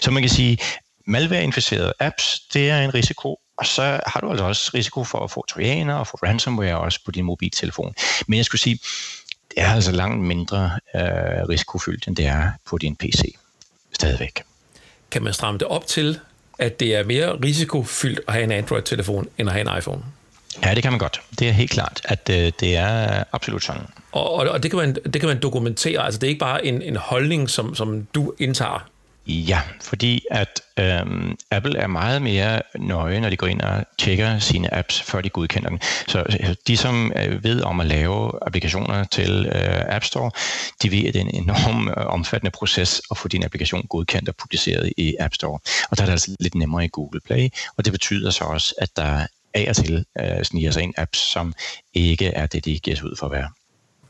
[0.01, 0.57] Så man kan sige,
[1.05, 5.31] malware-inficerede apps, det er en risiko, og så har du altså også risiko for at
[5.31, 7.93] få trojaner og få ransomware også på din mobiltelefon.
[8.27, 8.79] Men jeg skulle sige,
[9.49, 11.01] det er altså langt mindre øh,
[11.49, 13.35] risikofyldt, end det er på din PC.
[13.93, 14.41] Stadigvæk.
[15.11, 16.19] Kan man stramme det op til,
[16.59, 20.03] at det er mere risikofyldt at have en Android-telefon, end at have en iPhone?
[20.63, 21.21] Ja, det kan man godt.
[21.39, 23.81] Det er helt klart, at øh, det er absolut sådan.
[24.11, 26.05] Og, og, og det, kan man, det kan man dokumentere.
[26.05, 28.89] Altså, det er ikke bare en, en holdning, som, som du indtager
[29.29, 34.39] Ja, fordi at øhm, Apple er meget mere nøje, når de går ind og tjekker
[34.39, 35.79] sine apps, før de godkender dem.
[36.07, 36.25] Så
[36.67, 40.31] de, som øh, ved om at lave applikationer til øh, App Store,
[40.83, 44.29] de ved, at det er en enorm øh, omfattende proces at få din applikation godkendt
[44.29, 45.59] og publiceret i App Store.
[45.91, 48.75] Og der er det altså lidt nemmere i Google Play, og det betyder så også,
[48.77, 51.53] at der af og til øh, sniger sig ind apps, som
[51.93, 53.49] ikke er det, de giver sig ud for at være.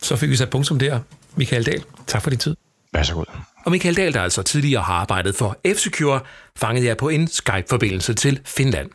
[0.01, 0.99] Så fik vi sat punktum der.
[1.35, 2.55] Michael Dahl, tak for din tid.
[2.93, 3.25] Vær så god.
[3.69, 6.19] Og Michael Dahl, der altså tidligere har arbejdet for F-Secure,
[6.57, 8.89] fangede jeg på en Skype-forbindelse til Finland.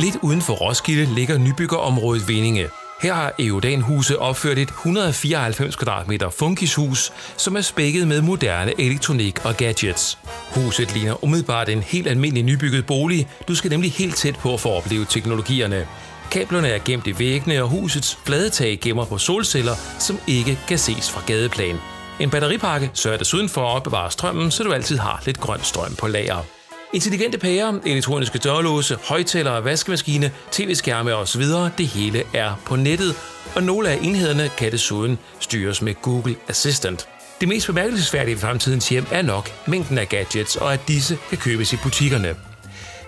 [0.00, 2.68] Lidt uden for Roskilde ligger nybyggerområdet Vindinge.
[3.04, 9.44] Her har Eodan Huse opført et 194 kvadratmeter funkishus, som er spækket med moderne elektronik
[9.44, 10.18] og gadgets.
[10.54, 13.28] Huset ligner umiddelbart en helt almindelig nybygget bolig.
[13.48, 15.86] Du skal nemlig helt tæt på for at opleve teknologierne.
[16.30, 21.10] Kablerne er gemt i væggene, og husets fladetag gemmer på solceller, som ikke kan ses
[21.10, 21.76] fra gadeplan.
[22.20, 25.94] En batteripakke sørger desuden for at opbevare strømmen, så du altid har lidt grøn strøm
[25.94, 26.53] på lager.
[26.94, 31.42] Intelligente pærer, elektroniske dørlåse, højtalere, vaskemaskine, tv-skærme osv.
[31.78, 33.14] Det hele er på nettet,
[33.54, 37.08] og nogle af enhederne kan desuden styres med Google Assistant.
[37.40, 41.38] Det mest bemærkelsesværdige ved fremtidens hjem er nok mængden af gadgets, og at disse kan
[41.38, 42.34] købes i butikkerne.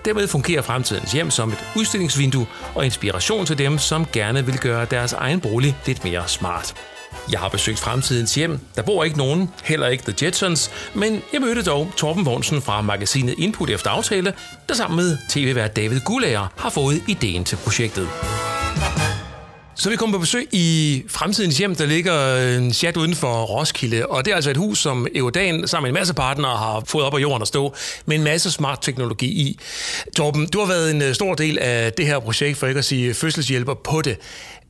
[0.04, 4.84] Dermed fungerer fremtidens hjem som et udstillingsvindue og inspiration til dem, som gerne vil gøre
[4.84, 6.74] deres egen bolig lidt mere smart.
[7.32, 8.58] Jeg har besøgt fremtidens hjem.
[8.76, 12.80] Der bor ikke nogen, heller ikke The Jetsons, men jeg mødte dog Torben Vognsen fra
[12.80, 14.32] magasinet Input efter aftale,
[14.68, 18.08] der sammen med tv-vært David Gulager har fået ideen til projektet.
[19.78, 24.06] Så vi kommer på besøg i fremtidens hjem, der ligger en chat uden for Roskilde,
[24.06, 27.04] og det er altså et hus, som Eurodan sammen med en masse partnere har fået
[27.04, 27.74] op af jorden at stå,
[28.06, 29.58] med en masse smart teknologi i.
[30.16, 32.84] Torben, du har været en øh, stor del af det her projekt, for ikke at
[32.84, 34.16] sige fødselshjælper på det.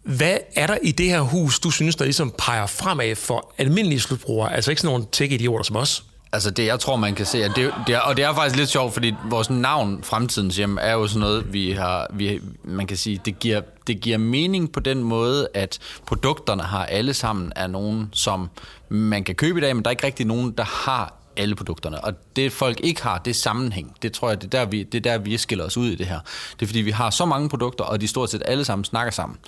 [0.06, 4.00] Hvad er der i det her hus, du synes, der ligesom peger fremad for almindelige
[4.00, 6.04] slutbrugere, altså ikke sådan nogle tech-idioter som os?
[6.32, 8.56] Altså det, jeg tror, man kan se, at det, det er, og det er faktisk
[8.56, 12.86] lidt sjovt, fordi vores navn, Fremtidens Hjem, er jo sådan noget, vi har, vi, man
[12.86, 17.52] kan sige, det giver, det giver mening på den måde, at produkterne har alle sammen
[17.56, 18.50] er nogen, som
[18.88, 22.04] man kan købe i dag, men der er ikke rigtig nogen, der har alle produkterne.
[22.04, 23.96] Og det folk ikke har, det er sammenhæng.
[24.02, 25.94] Det tror jeg, det er der, vi, det er der, vi skiller os ud i
[25.94, 26.18] det her.
[26.52, 29.12] Det er fordi, vi har så mange produkter, og de stort set alle sammen snakker
[29.12, 29.38] sammen.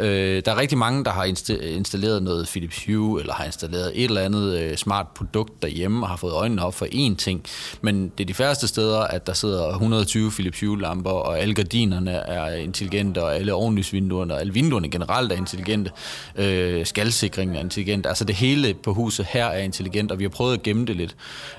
[0.00, 1.24] Øh, der er rigtig mange, der har
[1.62, 6.08] installeret noget Philips Hue, eller har installeret et eller andet øh, smart produkt derhjemme, og
[6.08, 7.44] har fået øjnene op for én ting.
[7.80, 12.10] Men det er de færreste steder, at der sidder 120 Philips Hue-lamper, og alle gardinerne
[12.10, 15.90] er intelligente, og alle ovenlysvinduerne, og alle vinduerne generelt er intelligente.
[16.36, 18.06] Øh, skalsikringen er intelligent.
[18.06, 20.96] Altså det hele på huset her er intelligent, og vi har prøvet at gemme det
[20.96, 21.16] lidt.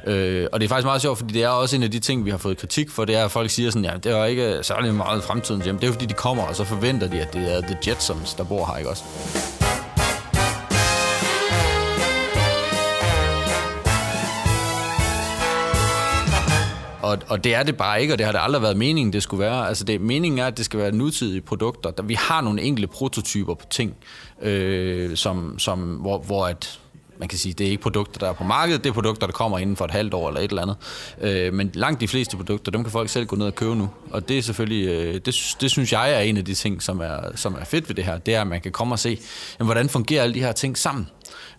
[0.07, 2.25] Øh, og det er faktisk meget sjovt, fordi det er også en af de ting,
[2.25, 4.59] vi har fået kritik for, det er, at folk siger sådan, ja, det er ikke
[4.61, 5.79] særlig meget fremtidens hjem.
[5.79, 8.43] Det er fordi, de kommer, og så forventer de, at det er The Jetsons, der
[8.43, 9.03] bor her, ikke også?
[17.07, 19.23] Og, og det er det bare ikke, og det har det aldrig været meningen, det
[19.23, 19.67] skulle være.
[19.67, 22.03] Altså det, meningen er, at det skal være nutidige produkter.
[22.03, 23.95] Vi har nogle enkelte prototyper på ting,
[24.41, 26.79] øh, som, som, hvor, hvor at
[27.19, 29.33] man kan sige, det er ikke produkter, der er på markedet, det er produkter, der
[29.33, 30.77] kommer inden for et halvt år eller et eller andet.
[31.21, 33.89] Øh, men langt de fleste produkter, dem kan folk selv gå ned og købe nu.
[34.11, 36.99] Og det er selvfølgelig, øh, det, det synes jeg er en af de ting, som
[36.99, 39.19] er, som er fedt ved det her, det er, at man kan komme og se,
[39.59, 41.07] jamen, hvordan fungerer alle de her ting sammen.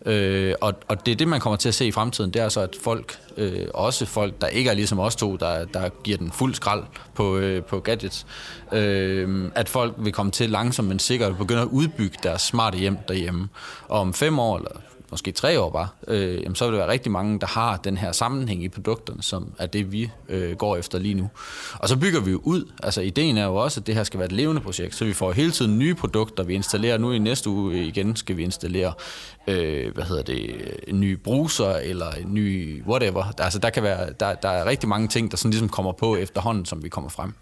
[0.07, 2.49] Øh, og, og det er det, man kommer til at se i fremtiden, det er
[2.49, 6.18] så, at folk, øh, også folk, der ikke er ligesom os to, der, der giver
[6.18, 6.83] den fuld skrald
[7.14, 8.27] på, øh, på gadgets,
[8.73, 12.97] øh, at folk vil komme til langsomt, men sikkert begynde at udbygge deres smarte hjem
[13.09, 13.49] derhjemme.
[13.88, 14.71] Og om fem år, eller
[15.11, 17.97] måske tre år bare, øh, jamen, så vil der være rigtig mange, der har den
[17.97, 21.31] her sammenhæng i produkterne, som er det, vi øh, går efter lige nu.
[21.79, 22.73] Og så bygger vi jo ud.
[22.83, 25.12] Altså ideen er jo også, at det her skal være et levende projekt, så vi
[25.12, 26.42] får hele tiden nye produkter.
[26.42, 28.92] Vi installerer nu i næste uge igen, skal vi installere
[29.49, 30.57] øh, hvad hedder det,
[30.88, 33.33] en ny bruser eller en ny whatever.
[33.38, 36.16] Altså der kan være, der, der er rigtig mange ting, der sådan ligesom kommer på
[36.16, 37.35] efterhånden, som vi kommer frem.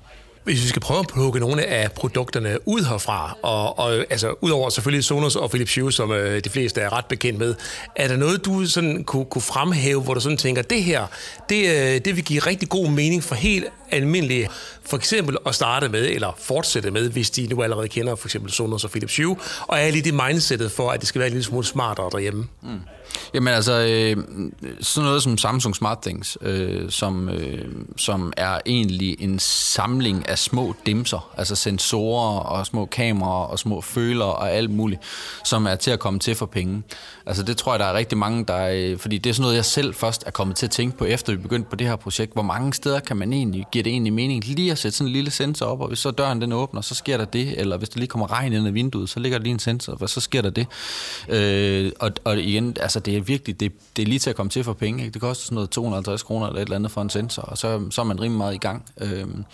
[0.46, 4.70] Hvis vi skal prøve at plukke nogle af produkterne ud herfra, og, og altså udover
[4.70, 7.54] selvfølgelig Sonos og Philips Hue, som øh, de fleste er ret bekendt med,
[7.96, 11.06] er der noget, du sådan kunne, kunne fremhæve, hvor du sådan tænker, det her,
[11.48, 14.48] det, øh, det vil give rigtig god mening for helt almindelige,
[14.84, 18.52] for eksempel at starte med, eller fortsætte med, hvis de nu allerede kender for eksempel
[18.52, 21.32] Sonos og Philips Hue, og er lige det mindsetet for, at det skal være en
[21.32, 22.46] lille smule smartere derhjemme.
[22.62, 22.80] Mm.
[23.34, 24.24] Jamen altså, øh,
[24.80, 27.64] sådan noget som Samsung Smart Things, øh, som, øh,
[27.96, 33.80] som er egentlig en samling af små dimser, altså sensorer og små kameraer og små
[33.80, 35.00] føler og alt muligt,
[35.44, 36.82] som er til at komme til for penge.
[37.26, 39.56] Altså det tror jeg, der er rigtig mange, der øh, fordi det er sådan noget,
[39.56, 41.96] jeg selv først er kommet til at tænke på, efter vi begyndte på det her
[41.96, 42.32] projekt.
[42.32, 45.12] Hvor mange steder kan man egentlig, giver det egentlig mening lige at sætte sådan en
[45.12, 47.88] lille sensor op, og hvis så døren den åbner, så sker der det, eller hvis
[47.88, 50.20] der lige kommer regn ind ad vinduet, så ligger der lige en sensor, og så
[50.20, 50.66] sker der det.
[51.28, 54.50] Øh, og, og igen, altså det er virkelig, det, det er lige til at komme
[54.50, 55.02] til for penge.
[55.02, 55.14] Ikke?
[55.14, 57.80] Det koster sådan noget 250 kroner eller et eller andet for en sensor, og så,
[57.90, 58.84] så er man rimelig meget i gang.
[59.00, 59.44] Øhm,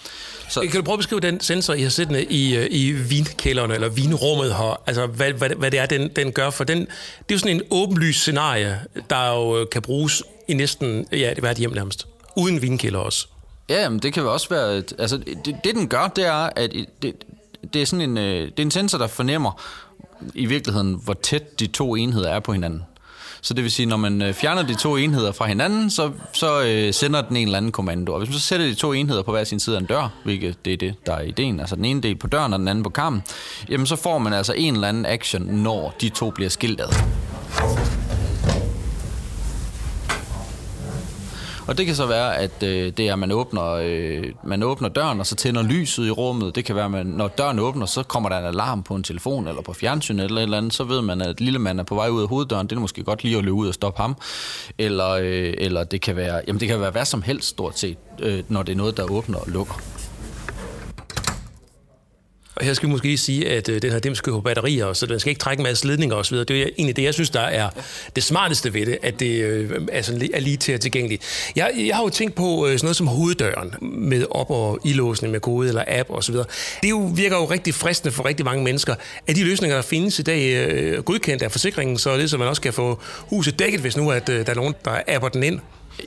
[0.48, 0.60] så.
[0.60, 3.88] Kan du prøve at beskrive den sensor, I har siddende i, øh, i vinkælderen, eller
[3.88, 4.82] vinrummet her?
[4.86, 6.50] Altså, hvad, hvad, hvad det er, den, den gør?
[6.50, 6.86] For den, det
[7.28, 11.44] er jo sådan en åbenlys scenarie, der jo øh, kan bruges i næsten ja, det
[11.44, 12.06] er et hjem nærmest.
[12.36, 13.26] Uden vinkælder også.
[13.68, 14.76] Ja, men det kan også være...
[14.76, 17.14] Et, altså, det, det, den gør, det er, at det,
[17.74, 19.62] det er sådan en, øh, det er en sensor, der fornemmer
[20.34, 22.82] i virkeligheden, hvor tæt de to enheder er på hinanden.
[23.44, 26.62] Så det vil sige, når man øh, fjerner de to enheder fra hinanden, så, så
[26.62, 28.12] øh, sender den en eller anden kommando.
[28.12, 30.08] Og hvis man så sætter de to enheder på hver sin side af en dør,
[30.24, 32.68] hvilket det er det, der er ideen, altså den ene del på døren og den
[32.68, 33.22] anden på kammen,
[33.68, 36.88] jamen så får man altså en eller anden action, når de to bliver skilt ad.
[41.72, 44.88] Og det kan så være, at øh, det er, at man åbner, øh, man åbner
[44.88, 46.54] døren, og så tænder lyset i rummet.
[46.54, 49.48] Det kan være, at når døren åbner, så kommer der en alarm på en telefon
[49.48, 50.74] eller på fjernsyn eller et eller andet.
[50.74, 52.66] Så ved man, at lille mand er på vej ud af hoveddøren.
[52.66, 54.16] Det er måske godt lige at løbe ud og stoppe ham.
[54.78, 57.96] Eller, øh, eller det, kan være, jamen det kan være hvad som helst stort set,
[58.18, 59.74] øh, når det er noget, der åbner og lukker.
[62.56, 65.06] Og her skal vi måske sige, at øh, den her dem skal på batterier, så
[65.06, 66.36] den skal ikke trække en masse ledninger osv.
[66.36, 67.68] Det er egentlig det, jeg synes, der er
[68.16, 71.22] det smarteste ved det, at det øh, altså, er, sådan, er lige til at tilgængeligt.
[71.56, 75.32] Jeg, jeg har jo tænkt på øh, sådan noget som hoveddøren med op- og ilåsning
[75.32, 76.34] med kode eller app osv.
[76.82, 78.94] Det jo, virker jo rigtig fristende for rigtig mange mennesker.
[79.26, 82.48] Er de løsninger, der findes i dag, øh, godkendt af forsikringen, så det så man
[82.48, 85.42] også kan få huset dækket, hvis nu at, øh, der er nogen, der apper den
[85.42, 85.60] ind.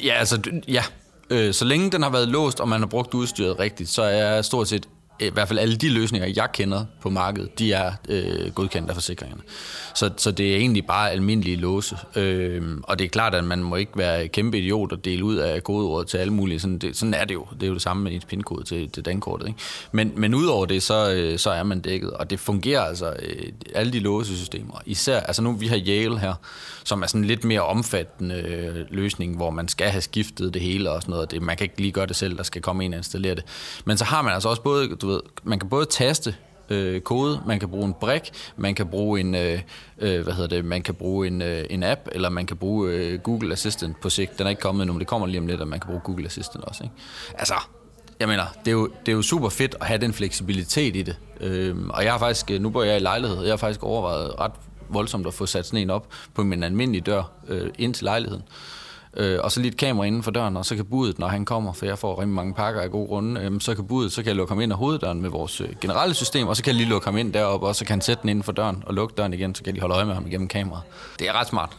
[0.03, 0.83] Ja, altså, ja,
[1.29, 4.41] øh, så længe den har været låst, og man har brugt udstyret rigtigt, så er
[4.41, 4.87] stort set
[5.19, 8.95] i hvert fald alle de løsninger, jeg kender på markedet, de er øh, godkendt af
[8.95, 9.41] forsikringerne.
[9.95, 11.97] Så, så det er egentlig bare almindelige låse.
[12.15, 15.35] Øh, og det er klart, at man må ikke være kæmpe idiot og dele ud
[15.35, 16.59] af kodeordet til alle mulige.
[16.59, 17.45] Sådan, det, sådan er det jo.
[17.53, 19.47] Det er jo det samme med ens pindkode til, til dankortet.
[19.47, 19.59] Ikke?
[19.91, 22.11] Men, men udover det, så, øh, så er man dækket.
[22.11, 24.81] Og det fungerer altså, øh, alle de låsesystemer.
[24.85, 26.33] Især, altså nu vi har Yale her,
[26.83, 30.61] som er sådan en lidt mere omfattende øh, løsning, hvor man skal have skiftet det
[30.61, 31.31] hele og sådan noget.
[31.31, 33.43] Det, man kan ikke lige gøre det selv, der skal komme en og installere det.
[33.85, 36.35] Men så har man altså også både, du ved, man kan både taste
[36.69, 39.61] øh, kode, man kan bruge en brik, man kan bruge en, øh,
[39.99, 42.91] øh, hvad hedder det, man kan bruge en, øh, en app, eller man kan bruge
[42.91, 44.37] øh, Google Assistant på sigt.
[44.37, 46.01] Den er ikke kommet endnu, men det kommer lige om lidt, at man kan bruge
[46.03, 46.83] Google Assistant også.
[46.83, 46.95] Ikke?
[47.33, 47.53] Altså,
[48.19, 51.01] jeg mener, det er, jo, det er jo super fedt at have den fleksibilitet i
[51.01, 51.15] det.
[51.41, 54.39] Øhm, og jeg har faktisk, øh, nu bor jeg i lejlighed, jeg har faktisk overvejet
[54.39, 54.51] ret
[54.89, 58.43] voldsomt at få sat sådan en op på min almindelige dør øh, ind til lejligheden.
[59.17, 61.45] Øh, og så lige et kamera inden for døren, og så kan budet, når han
[61.45, 64.23] kommer, for jeg får rimelig mange pakker af gode runde, øh, så kan budet, så
[64.23, 66.71] kan jeg lukke ham ind af hoveddøren med vores øh, generelle system, og så kan
[66.71, 68.83] jeg lige lukke ham ind deroppe, og så kan han sætte den inden for døren
[68.85, 70.83] og lukke døren igen, så kan jeg lige holde øje med ham igennem kameraet.
[71.19, 71.77] Det er ret smart.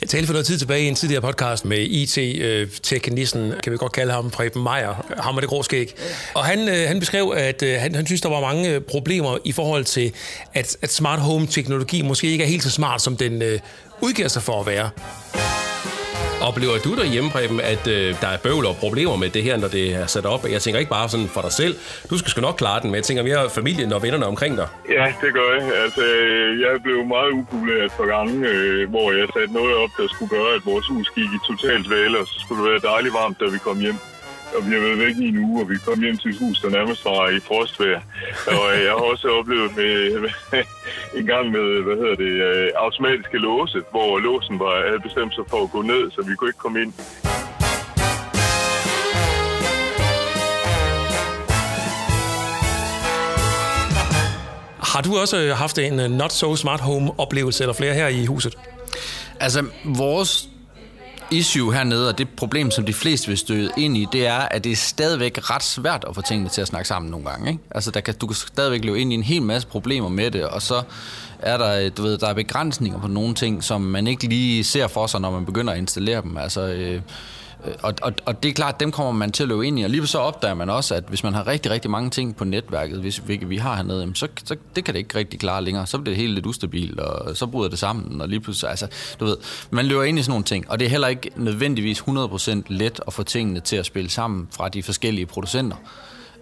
[0.00, 3.76] Jeg talte for noget tid tilbage i en tidligere podcast med IT-teknisten, øh, kan vi
[3.76, 5.94] godt kalde ham, Preben Meier, ham med det grå skæg.
[6.34, 9.52] Og han, øh, han beskrev, at øh, han, han synes, der var mange problemer i
[9.52, 10.12] forhold til,
[10.54, 13.60] at, at smart home-teknologi måske ikke er helt så smart, som den øh,
[14.00, 14.90] udgiver sig for at være.
[16.48, 19.68] Oplever du derhjemme, Preben, at øh, der er bøvl og problemer med det her, når
[19.68, 20.42] det er sat op?
[20.50, 21.74] Jeg tænker ikke bare sådan for dig selv.
[22.10, 24.68] Du skal sgu nok klare den, men jeg tænker mere familien og vennerne omkring dig.
[24.88, 25.64] Ja, det gør jeg.
[25.84, 29.90] Altså, øh, jeg blev meget upopulær et par gange, øh, hvor jeg satte noget op,
[29.98, 32.92] der skulle gøre, at vores hus gik i totalt væl, og så skulle det være
[32.92, 33.98] dejligt varmt, da vi kom hjem
[34.56, 36.60] og vi har været væk i en uge, og vi kom hjem til et hus,
[36.60, 38.00] der nærmest var i frostvær.
[38.46, 39.92] Og øh, jeg har også oplevet med,
[41.18, 45.44] en gang med, hvad hedder det, øh, automatiske låse, hvor låsen var, havde bestemt sig
[45.50, 46.92] for at gå ned, så vi kunne ikke komme ind.
[54.92, 58.24] Har du også øh, haft en not so smart home oplevelse eller flere her i
[58.24, 58.58] huset?
[59.40, 60.48] Altså, vores
[61.30, 64.64] issue hernede, og det problem, som de fleste vil støde ind i, det er, at
[64.64, 67.50] det er stadigvæk ret svært at få tingene til at snakke sammen nogle gange.
[67.50, 67.62] Ikke?
[67.70, 70.44] Altså, der kan, du kan stadigvæk løbe ind i en hel masse problemer med det,
[70.44, 70.82] og så
[71.38, 74.64] er der, øh, du ved, der er begrænsninger på nogle ting, som man ikke lige
[74.64, 76.36] ser for sig, når man begynder at installere dem.
[76.36, 77.00] Altså, øh,
[77.64, 79.82] Øh, og, og, og det er klart, dem kommer man til at løbe ind i,
[79.82, 82.44] og lige så opdager man også, at hvis man har rigtig, rigtig mange ting på
[82.44, 85.86] netværket, hvis, hvilket vi har hernede, så, så det kan det ikke rigtig klare længere.
[85.86, 88.86] Så bliver det helt lidt ustabilt, og så bryder det sammen, og lige pludselig, altså,
[89.20, 89.36] du ved,
[89.70, 93.00] man løber ind i sådan nogle ting, og det er heller ikke nødvendigvis 100% let
[93.06, 95.76] at få tingene til at spille sammen fra de forskellige producenter.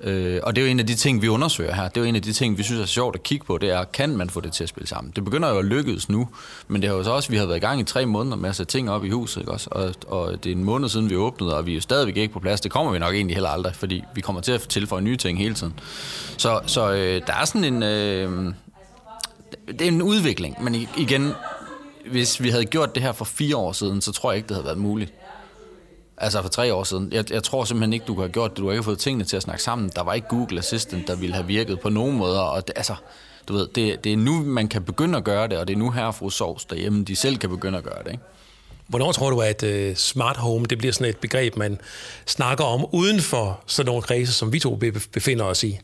[0.03, 1.89] Øh, og det er jo en af de ting, vi undersøger her.
[1.89, 3.59] Det er jo en af de ting, vi synes er sjovt at kigge på.
[3.59, 5.13] Det er, kan man få det til at spille sammen?
[5.17, 6.29] Det begynder jo at lykkes nu,
[6.69, 8.51] men det har jo så også, vi har været i gang i tre måneder med
[8.51, 9.69] at sætte ting op i huset, ikke også?
[9.71, 12.33] Og, og det er en måned siden, vi åbnede, og vi er jo stadigvæk ikke
[12.33, 12.61] på plads.
[12.61, 15.39] Det kommer vi nok egentlig heller aldrig, fordi vi kommer til at tilføje nye ting
[15.39, 15.75] hele tiden.
[16.37, 17.83] Så, så øh, der er sådan en...
[17.83, 18.53] Øh,
[19.69, 21.33] det er en udvikling, men igen,
[22.11, 24.57] hvis vi havde gjort det her for fire år siden, så tror jeg ikke, det
[24.57, 25.13] havde været muligt.
[26.21, 27.13] Altså for tre år siden.
[27.13, 28.59] Jeg, jeg tror simpelthen ikke, du har gjort det.
[28.59, 29.91] Du har ikke fået tingene til at snakke sammen.
[29.97, 32.41] Der var ikke Google Assistant, der ville have virket på nogen måder.
[32.41, 32.95] Og det, altså,
[33.49, 35.79] du ved, det, det er nu, man kan begynde at gøre det, og det er
[35.79, 38.11] nu her fru Sovs derhjemme, de selv kan begynde at gøre det.
[38.11, 38.25] Ikke?
[38.87, 41.79] Hvornår tror du, at uh, smart home det bliver sådan et begreb, man
[42.27, 44.81] snakker om uden for sådan nogle kredse, som vi to
[45.13, 45.79] befinder os i?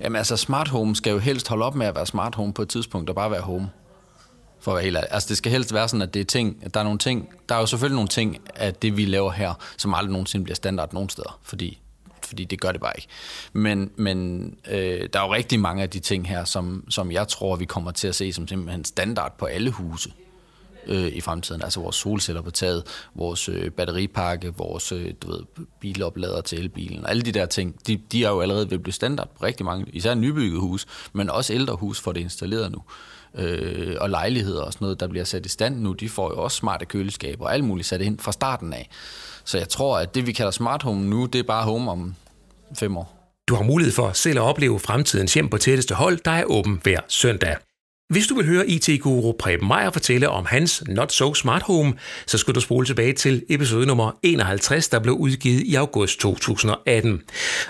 [0.00, 2.62] Jamen altså, smart home skal jo helst holde op med at være smart home på
[2.62, 3.70] et tidspunkt, og bare være home
[4.60, 5.08] for at være helt ærlig.
[5.10, 7.28] Altså, det skal helst være sådan, at det er ting, at der er nogle ting,
[7.48, 10.56] der er jo selvfølgelig nogle ting, at det vi laver her, som aldrig nogensinde bliver
[10.56, 11.78] standard nogen steder, fordi
[12.28, 13.08] fordi det gør det bare ikke.
[13.52, 17.28] Men, men øh, der er jo rigtig mange af de ting her, som, som jeg
[17.28, 20.12] tror, vi kommer til at se som simpelthen standard på alle huse
[20.86, 21.62] øh, i fremtiden.
[21.62, 25.40] Altså vores solceller på taget, vores øh, batteripakke, vores øh, du ved,
[25.80, 27.06] biloplader til elbilen.
[27.06, 29.66] Alle de der ting, de, de er jo allerede ved at blive standard på rigtig
[29.66, 34.10] mange, især nybyggede hus, men også ældre hus får det installeret nu øh, øh, og
[34.10, 36.86] lejligheder og sådan noget, der bliver sat i stand nu, de får jo også smarte
[36.86, 38.90] køleskaber og alt muligt sat ind fra starten af.
[39.44, 42.14] Så jeg tror, at det vi kalder smart home nu, det er bare home om
[42.78, 43.14] fem år.
[43.48, 46.80] Du har mulighed for selv at opleve fremtidens hjem på tætteste hold, der er åben
[46.82, 47.56] hver søndag.
[48.08, 51.94] Hvis du vil høre IT-guru Preben Meyer fortælle om hans Not So Smart Home,
[52.26, 57.22] så skal du spole tilbage til episode nummer 51, der blev udgivet i august 2018.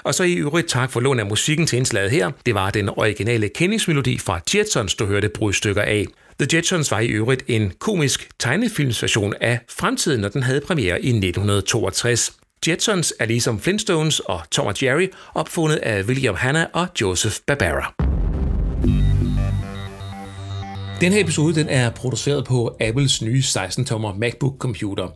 [0.04, 2.30] Og så i øvrigt tak for lån af musikken til indslaget her.
[2.46, 6.06] Det var den originale kendingsmelodi fra Jetsons, du hørte brudstykker af.
[6.40, 11.08] The Jetsons var i øvrigt en komisk tegnefilmsversion af Fremtiden, når den havde premiere i
[11.08, 12.32] 1962.
[12.68, 18.07] Jetsons er ligesom Flintstones og Tom og Jerry opfundet af William Hanna og Joseph Barbera.
[21.00, 25.08] Den her episode den er produceret på Apples nye 16-tommer MacBook-computer.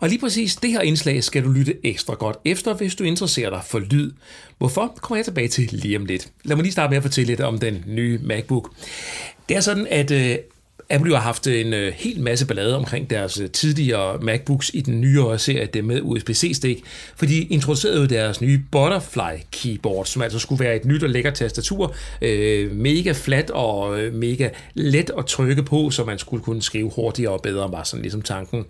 [0.00, 3.50] Og lige præcis det her indslag skal du lytte ekstra godt efter, hvis du interesserer
[3.50, 4.12] dig for lyd.
[4.58, 6.28] Hvorfor kommer jeg tilbage til lige om lidt.
[6.44, 8.70] Lad mig lige starte med at fortælle lidt om den nye MacBook.
[9.48, 10.36] Det er sådan, at øh,
[10.90, 15.00] Apple har haft en øh, hel masse ballade omkring deres øh, tidligere MacBooks i den
[15.00, 16.82] nyere serie, det med USB-C-stik,
[17.16, 21.10] for de introducerede jo deres nye Butterfly keyboard, som altså skulle være et nyt og
[21.10, 26.42] lækkert tastatur, øh, mega flat og øh, mega let at trykke på, så man skulle
[26.42, 28.64] kunne skrive hurtigere og bedre, var sådan ligesom tanken.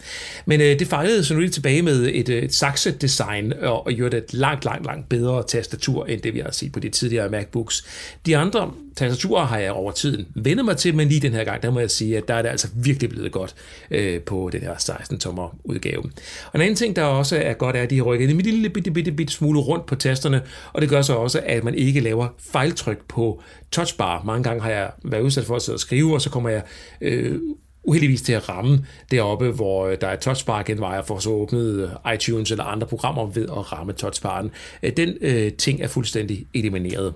[0.46, 3.92] Men øh, det fejlede så nu lige tilbage med et, øh, et sakse-design og, og
[3.92, 6.88] gjorde det et langt, langt, langt bedre tastatur, end det vi har set på de
[6.88, 7.85] tidligere MacBooks.
[8.26, 11.62] De andre tastaturer har jeg over tiden vendt mig til, men lige den her gang,
[11.62, 13.54] der må jeg sige, at der er det altså virkelig blevet godt
[13.90, 16.02] øh, på den her 16-tommer udgave.
[16.46, 18.70] Og en anden ting, der også er godt, er, at de har rykket en lille
[18.70, 20.42] bitte, bitte, bitte smule rundt på tasterne,
[20.72, 24.22] og det gør så også, at man ikke laver fejltryk på touchbar.
[24.24, 26.62] Mange gange har jeg været udsat for at sidde og skrive, og så kommer jeg
[27.00, 27.40] øh,
[27.84, 32.14] uheldigvis til at ramme deroppe, hvor øh, der er touchbar genvejer for så åbnet øh,
[32.14, 34.50] iTunes eller andre programmer ved at ramme touchbaren.
[34.82, 37.14] Øh, den øh, ting er fuldstændig elimineret.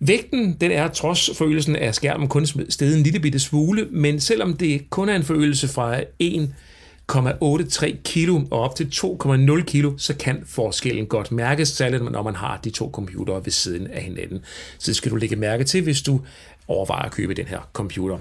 [0.00, 4.56] Vægten den er trods forøgelsen af skærmen kun steget en lille bitte smule, men selvom
[4.56, 10.42] det kun er en forøgelse fra 1,83 kilo og op til 2,0 kilo, så kan
[10.46, 14.40] forskellen godt mærkes, særligt når man har de to computere ved siden af hinanden.
[14.78, 16.20] Så det skal du lægge mærke til, hvis du
[16.68, 18.18] overvejer at købe den her computer.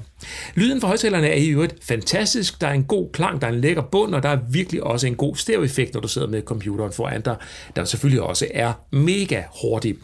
[0.55, 2.61] Lyden fra højtalerne er i øvrigt fantastisk.
[2.61, 5.07] Der er en god klang, der er en lækker bund, og der er virkelig også
[5.07, 7.35] en god stereoeffekt, når du sidder med computeren foran dig,
[7.75, 9.95] der selvfølgelig også er mega hurtig.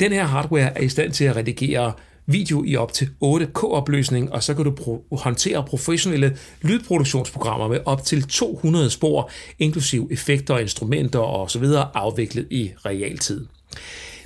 [0.00, 1.92] Den her hardware er i stand til at redigere
[2.26, 8.04] video i op til 8K-opløsning, og så kan du pro- håndtere professionelle lydproduktionsprogrammer med op
[8.04, 13.46] til 200 spor, inklusiv effekter, instrumenter og så videre, afviklet i realtid.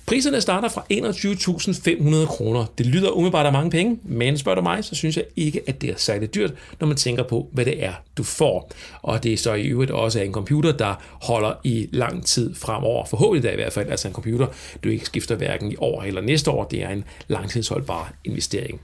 [0.07, 2.67] Priserne starter fra 21.500 kroner.
[2.79, 5.83] Det lyder umiddelbart af mange penge, men spørger du mig, så synes jeg ikke, at
[5.83, 8.71] det er særligt dyrt, når man tænker på, hvad det er, du får.
[9.03, 13.05] Og det er så i øvrigt også en computer, der holder i lang tid fremover.
[13.05, 14.47] Forhåbentlig da i hvert fald, altså en computer,
[14.85, 16.65] du ikke skifter hverken i år eller næste år.
[16.65, 18.81] Det er en langtidsholdbar investering.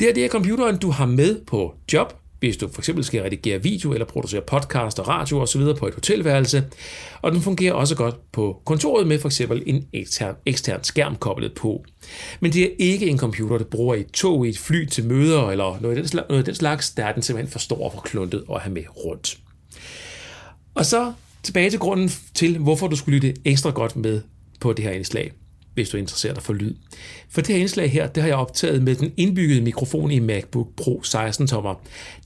[0.00, 3.22] Det her det er computeren, du har med på job, hvis du for eksempel skal
[3.22, 5.62] redigere video eller producere podcast og radio osv.
[5.78, 6.64] på et hotelværelse.
[7.22, 11.54] Og den fungerer også godt på kontoret med for eksempel en ekstern, ekstern skærm koblet
[11.54, 11.84] på.
[12.40, 15.04] Men det er ikke en computer, du bruger i et tog, i et fly til
[15.04, 17.58] møder eller noget af den slags, noget af den slags der er den simpelthen for
[17.58, 19.38] stor og for kluntet at have med rundt.
[20.74, 21.12] Og så
[21.42, 24.22] tilbage til grunden til, hvorfor du skulle lytte ekstra godt med
[24.60, 25.32] på det her indslag
[25.74, 26.74] hvis du interesserer dig for lyd.
[27.28, 30.68] For det her indslag her, det har jeg optaget med den indbyggede mikrofon i MacBook
[30.76, 31.74] Pro 16-tommer.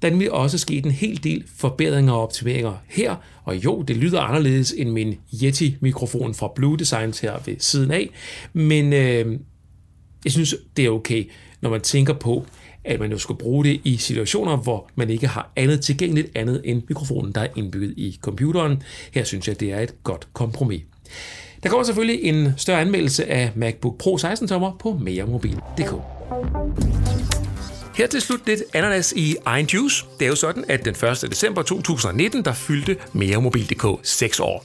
[0.03, 4.21] Der vil også ske en hel del forbedringer og optimeringer her, og jo, det lyder
[4.21, 8.11] anderledes end min Yeti-mikrofon fra Blue Designs her ved siden af,
[8.53, 9.39] men øh,
[10.25, 11.31] jeg synes, det er okay,
[11.61, 12.47] når man tænker på,
[12.85, 16.61] at man jo skal bruge det i situationer, hvor man ikke har andet tilgængeligt andet
[16.65, 18.83] end mikrofonen, der er indbygget i computeren.
[19.13, 20.83] Her synes jeg, det er et godt kompromis.
[21.65, 25.95] Der kommer selvfølgelig en større anmeldelse af MacBook Pro 16-tommer på meremobil.dk.
[27.97, 30.05] Her til slut lidt ananas i egen juice.
[30.19, 31.31] Det er jo sådan, at den 1.
[31.31, 34.65] december 2019, der fyldte meremobil.dk 6 år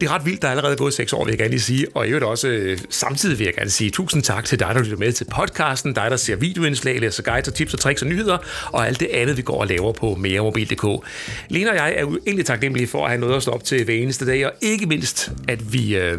[0.00, 1.86] det er ret vildt, der er allerede gået seks år, vil jeg gerne lige sige.
[1.94, 4.82] Og i øvrigt også øh, samtidig vil jeg gerne sige tusind tak til dig, der
[4.82, 8.08] lytter med til podcasten, dig, der ser videoindslag, læser guides og tips og tricks og
[8.08, 8.38] nyheder,
[8.72, 11.06] og alt det andet, vi går og laver på meremobil.dk.
[11.48, 13.94] Lena og jeg er uendelig taknemmelige for at have noget at stå op til hver
[13.94, 16.18] eneste dag, og ikke mindst, at vi øh,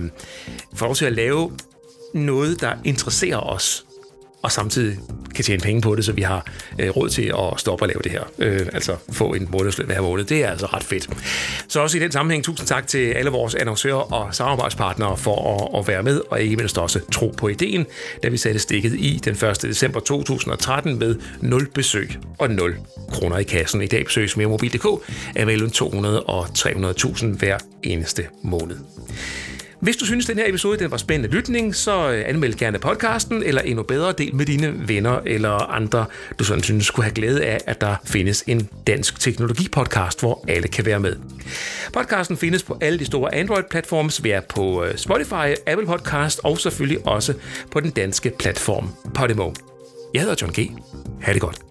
[0.76, 1.52] får lov til at lave
[2.14, 3.86] noget, der interesserer os
[4.42, 5.00] og samtidig
[5.36, 6.46] kan tjene penge på det, så vi har
[6.80, 8.24] øh, råd til at stoppe og lave det her.
[8.39, 10.26] Øh, altså få en månedsløn hver måned.
[10.26, 11.10] Det er altså ret fedt.
[11.68, 15.80] Så også i den sammenhæng, tusind tak til alle vores annoncører og samarbejdspartnere for at,
[15.80, 17.86] at være med, og ikke mindst også tro på ideen,
[18.24, 19.62] da vi satte stikket i den 1.
[19.62, 22.76] december 2013 med 0 besøg og 0
[23.10, 23.82] kroner i kassen.
[23.82, 24.86] I dag besøges mere mobil.dk
[25.36, 28.78] af mellem 200 og 300.000 hver eneste måned.
[29.82, 33.44] Hvis du synes, den her episode den var spændende lytning, så øh, anmeld gerne podcasten,
[33.44, 36.06] eller endnu bedre, del med dine venner eller andre,
[36.40, 40.68] du sådan synes skulle have glæde af, at der findes en dansk teknologipodcast, hvor alle
[40.68, 41.16] kan være med.
[41.94, 44.24] Podcasten findes på alle de store Android-platforms.
[44.24, 47.34] Vi er på øh, Spotify, Apple Podcast og selvfølgelig også
[47.72, 49.52] på den danske platform Podimo.
[50.14, 50.72] Jeg hedder John G.
[51.22, 51.62] Ha' det godt.